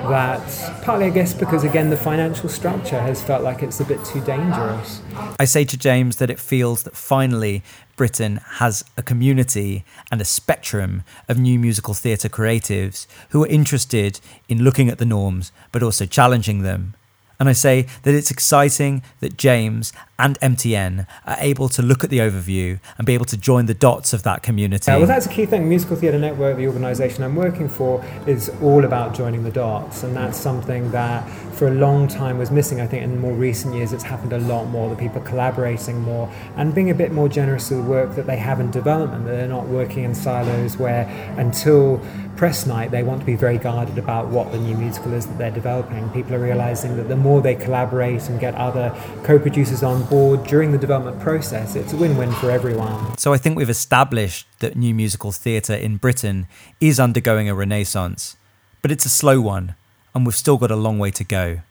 [0.09, 4.03] that partly, I guess, because again, the financial structure has felt like it's a bit
[4.03, 5.01] too dangerous.
[5.39, 7.63] I say to James that it feels that finally
[7.95, 14.19] Britain has a community and a spectrum of new musical theatre creatives who are interested
[14.49, 16.95] in looking at the norms but also challenging them.
[17.43, 22.09] And I say that it's exciting that James and MTN are able to look at
[22.09, 24.89] the overview and be able to join the dots of that community.
[24.89, 25.67] Yeah, well, that's a key thing.
[25.67, 30.15] Musical Theatre Network, the organisation I'm working for, is all about joining the dots, and
[30.15, 32.79] that's something that for a long time was missing.
[32.79, 35.99] I think in more recent years it's happened a lot more, that people are collaborating
[35.99, 39.25] more and being a bit more generous with the work that they have in development,
[39.25, 41.03] that they're not working in silos where
[41.37, 42.01] until
[42.43, 45.37] press night they want to be very guarded about what the new musical is that
[45.37, 46.09] they're developing.
[46.09, 50.43] People are realising that the more they collaborate and get other co producers on board
[50.43, 53.17] during the development process, it's a win win for everyone.
[53.17, 56.47] So I think we've established that new musical theatre in Britain
[56.81, 58.35] is undergoing a renaissance,
[58.81, 59.75] but it's a slow one
[60.13, 61.61] and we've still got a long way to go.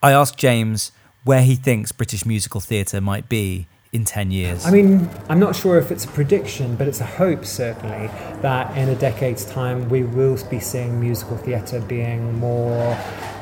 [0.00, 0.92] I asked James
[1.24, 4.64] where he thinks British musical theatre might be in 10 years.
[4.64, 8.08] I mean, I'm not sure if it's a prediction, but it's a hope certainly
[8.40, 12.96] that in a decade's time we will be seeing musical theatre being more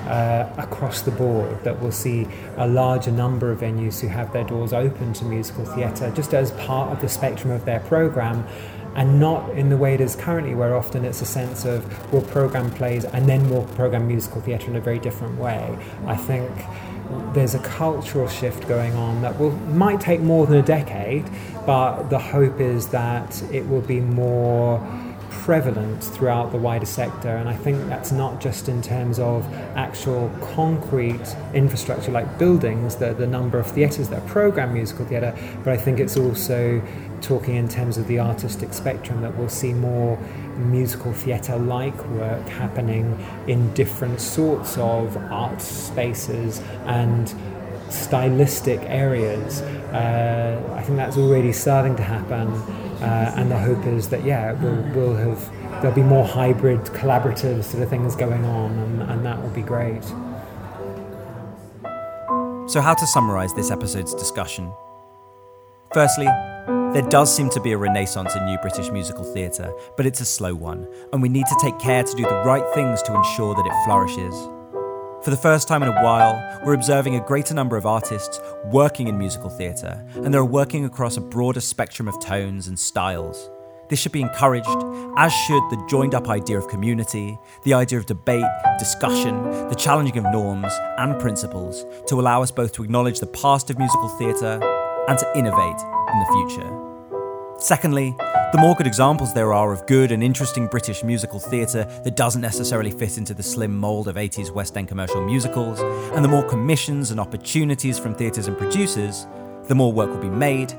[0.07, 2.27] uh, across the board, that we'll see
[2.57, 6.51] a larger number of venues who have their doors open to musical theatre just as
[6.53, 8.47] part of the spectrum of their programme
[8.95, 12.23] and not in the way it is currently, where often it's a sense of we'll
[12.23, 15.79] program plays and then we'll program musical theatre in a very different way.
[16.07, 16.51] I think
[17.33, 21.25] there's a cultural shift going on that will might take more than a decade,
[21.67, 24.81] but the hope is that it will be more
[25.31, 27.31] prevalent throughout the wider sector.
[27.31, 33.15] And I think that's not just in terms of actual concrete infrastructure like buildings, the,
[33.15, 35.35] the number of theatres that program musical theatre,
[35.65, 36.83] but I think it's also
[37.23, 40.19] talking in terms of the artistic spectrum, that we'll see more
[40.59, 47.35] musical theatre like work happening in different sorts of art spaces and
[47.91, 49.63] stylistic areas.
[49.63, 52.49] Uh, I think that's already starting to happen,
[53.03, 55.51] uh, and the hope is that yeah, we'll, we'll have
[55.81, 59.63] there'll be more hybrid, collaborative sort of things going on, and, and that will be
[59.63, 60.05] great.
[62.69, 64.71] So, how to summarise this episode's discussion?
[65.95, 66.29] Firstly,
[66.93, 70.25] there does seem to be a renaissance in new British musical theatre, but it's a
[70.25, 73.55] slow one, and we need to take care to do the right things to ensure
[73.55, 74.35] that it flourishes.
[75.23, 79.07] For the first time in a while, we're observing a greater number of artists working
[79.09, 83.51] in musical theatre, and they're working across a broader spectrum of tones and styles.
[83.91, 84.69] This should be encouraged,
[85.19, 88.45] as should the joined up idea of community, the idea of debate,
[88.79, 93.69] discussion, the challenging of norms and principles to allow us both to acknowledge the past
[93.69, 94.61] of musical theatre
[95.09, 96.89] and to innovate in the future.
[97.61, 98.15] Secondly,
[98.53, 102.41] the more good examples there are of good and interesting British musical theatre that doesn't
[102.41, 105.81] necessarily fit into the slim mould of 80s West End commercial musicals,
[106.15, 109.27] and the more commissions and opportunities from theatres and producers,
[109.65, 110.73] the more work will be made,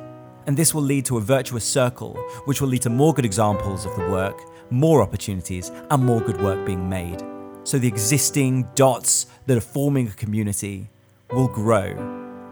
[0.48, 2.16] and this will lead to a virtuous circle,
[2.46, 6.42] which will lead to more good examples of the work, more opportunities, and more good
[6.42, 7.22] work being made.
[7.66, 10.90] So the existing dots that are forming a community
[11.30, 11.92] will grow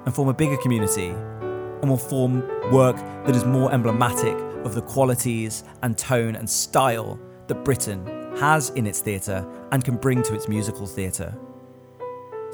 [0.06, 2.96] and form a bigger community and will form work
[3.26, 8.06] that is more emblematic of the qualities and tone and style that Britain
[8.38, 11.36] has in its theatre and can bring to its musical theatre.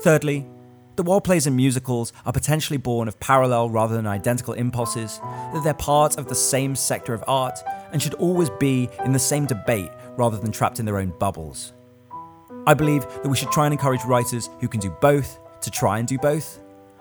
[0.02, 0.48] Thirdly,
[0.96, 5.20] the while plays and musicals are potentially born of parallel rather than identical impulses,
[5.54, 7.58] that they're part of the same sector of art
[7.92, 11.74] and should always be in the same debate rather than trapped in their own bubbles.
[12.68, 15.98] I believe that we should try and encourage writers who can do both to try
[15.98, 16.60] and do both,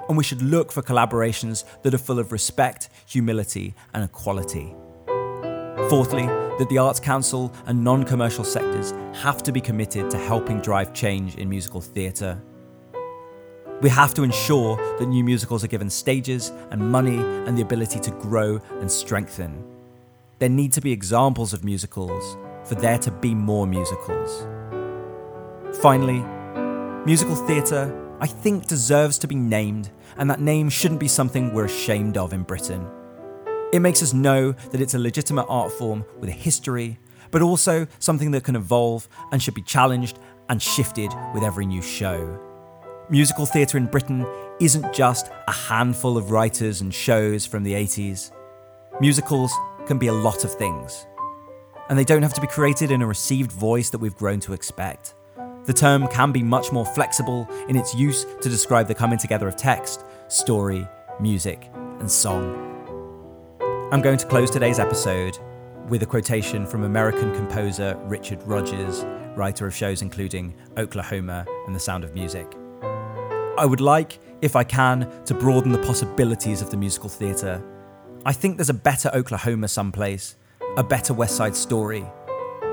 [0.09, 4.75] and we should look for collaborations that are full of respect, humility, and equality.
[5.91, 6.27] Fourthly,
[6.59, 8.93] that the Arts Council and non commercial sectors
[9.23, 12.41] have to be committed to helping drive change in musical theatre.
[13.83, 17.99] We have to ensure that new musicals are given stages and money and the ability
[18.01, 19.65] to grow and strengthen.
[20.39, 24.47] There need to be examples of musicals for there to be more musicals.
[25.81, 26.21] Finally,
[27.05, 31.65] musical theatre I think deserves to be named, and that name shouldn't be something we're
[31.65, 32.89] ashamed of in Britain.
[33.73, 36.99] It makes us know that it's a legitimate art form with a history,
[37.31, 40.19] but also something that can evolve and should be challenged
[40.51, 42.39] and shifted with every new show.
[43.09, 44.27] Musical theatre in Britain
[44.61, 48.31] isn't just a handful of writers and shows from the 80s.
[49.01, 49.53] Musicals
[49.87, 51.07] can be a lot of things,
[51.89, 54.53] and they don't have to be created in a received voice that we've grown to
[54.53, 55.15] expect.
[55.65, 59.49] The term can be much more flexible in its use to describe the coming together
[59.49, 60.87] of text, story,
[61.21, 61.71] music,
[62.01, 62.72] and song.
[63.93, 65.37] I'm going to close today's episode
[65.91, 69.05] with a quotation from American composer Richard Rodgers,
[69.37, 72.51] writer of shows including Oklahoma and The Sound of Music.
[73.59, 77.63] I would like, if I can, to broaden the possibilities of the musical theatre.
[78.25, 80.37] I think there's a better Oklahoma someplace,
[80.79, 82.03] a better West Side story,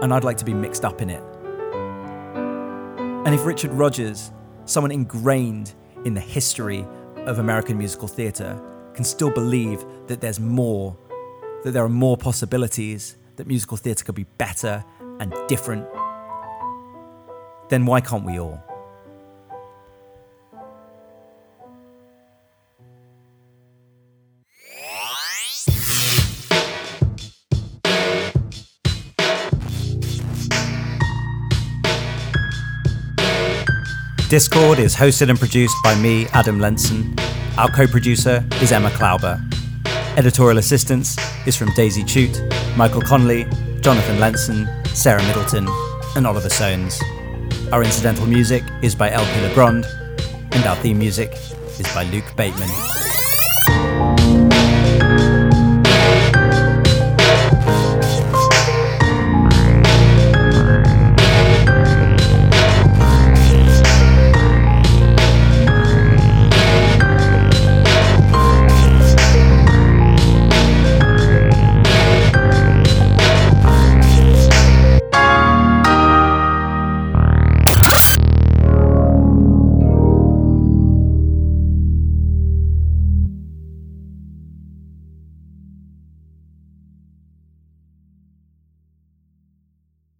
[0.01, 1.23] and I'd like to be mixed up in it.
[3.25, 4.31] And if Richard Rodgers
[4.63, 5.73] someone ingrained
[6.05, 8.57] in the history of American musical theatre
[8.93, 10.95] can still believe that there's more,
[11.63, 14.83] that there are more possibilities, that musical theatre could be better
[15.19, 15.87] and different,
[17.69, 18.63] then why can't we all?
[34.29, 37.15] Discord is hosted and produced by me, Adam Lenson.
[37.57, 39.58] Our co producer is Emma Klauber.
[40.19, 41.15] Editorial assistance
[41.47, 42.43] is from Daisy Chute,
[42.75, 43.47] Michael Connolly,
[43.79, 45.65] Jonathan Lenson, Sarah Middleton,
[46.17, 47.01] and Oliver Soanes.
[47.71, 49.85] Our incidental music is by LP Legrand,
[50.51, 51.31] and our theme music
[51.79, 53.08] is by Luke Bateman.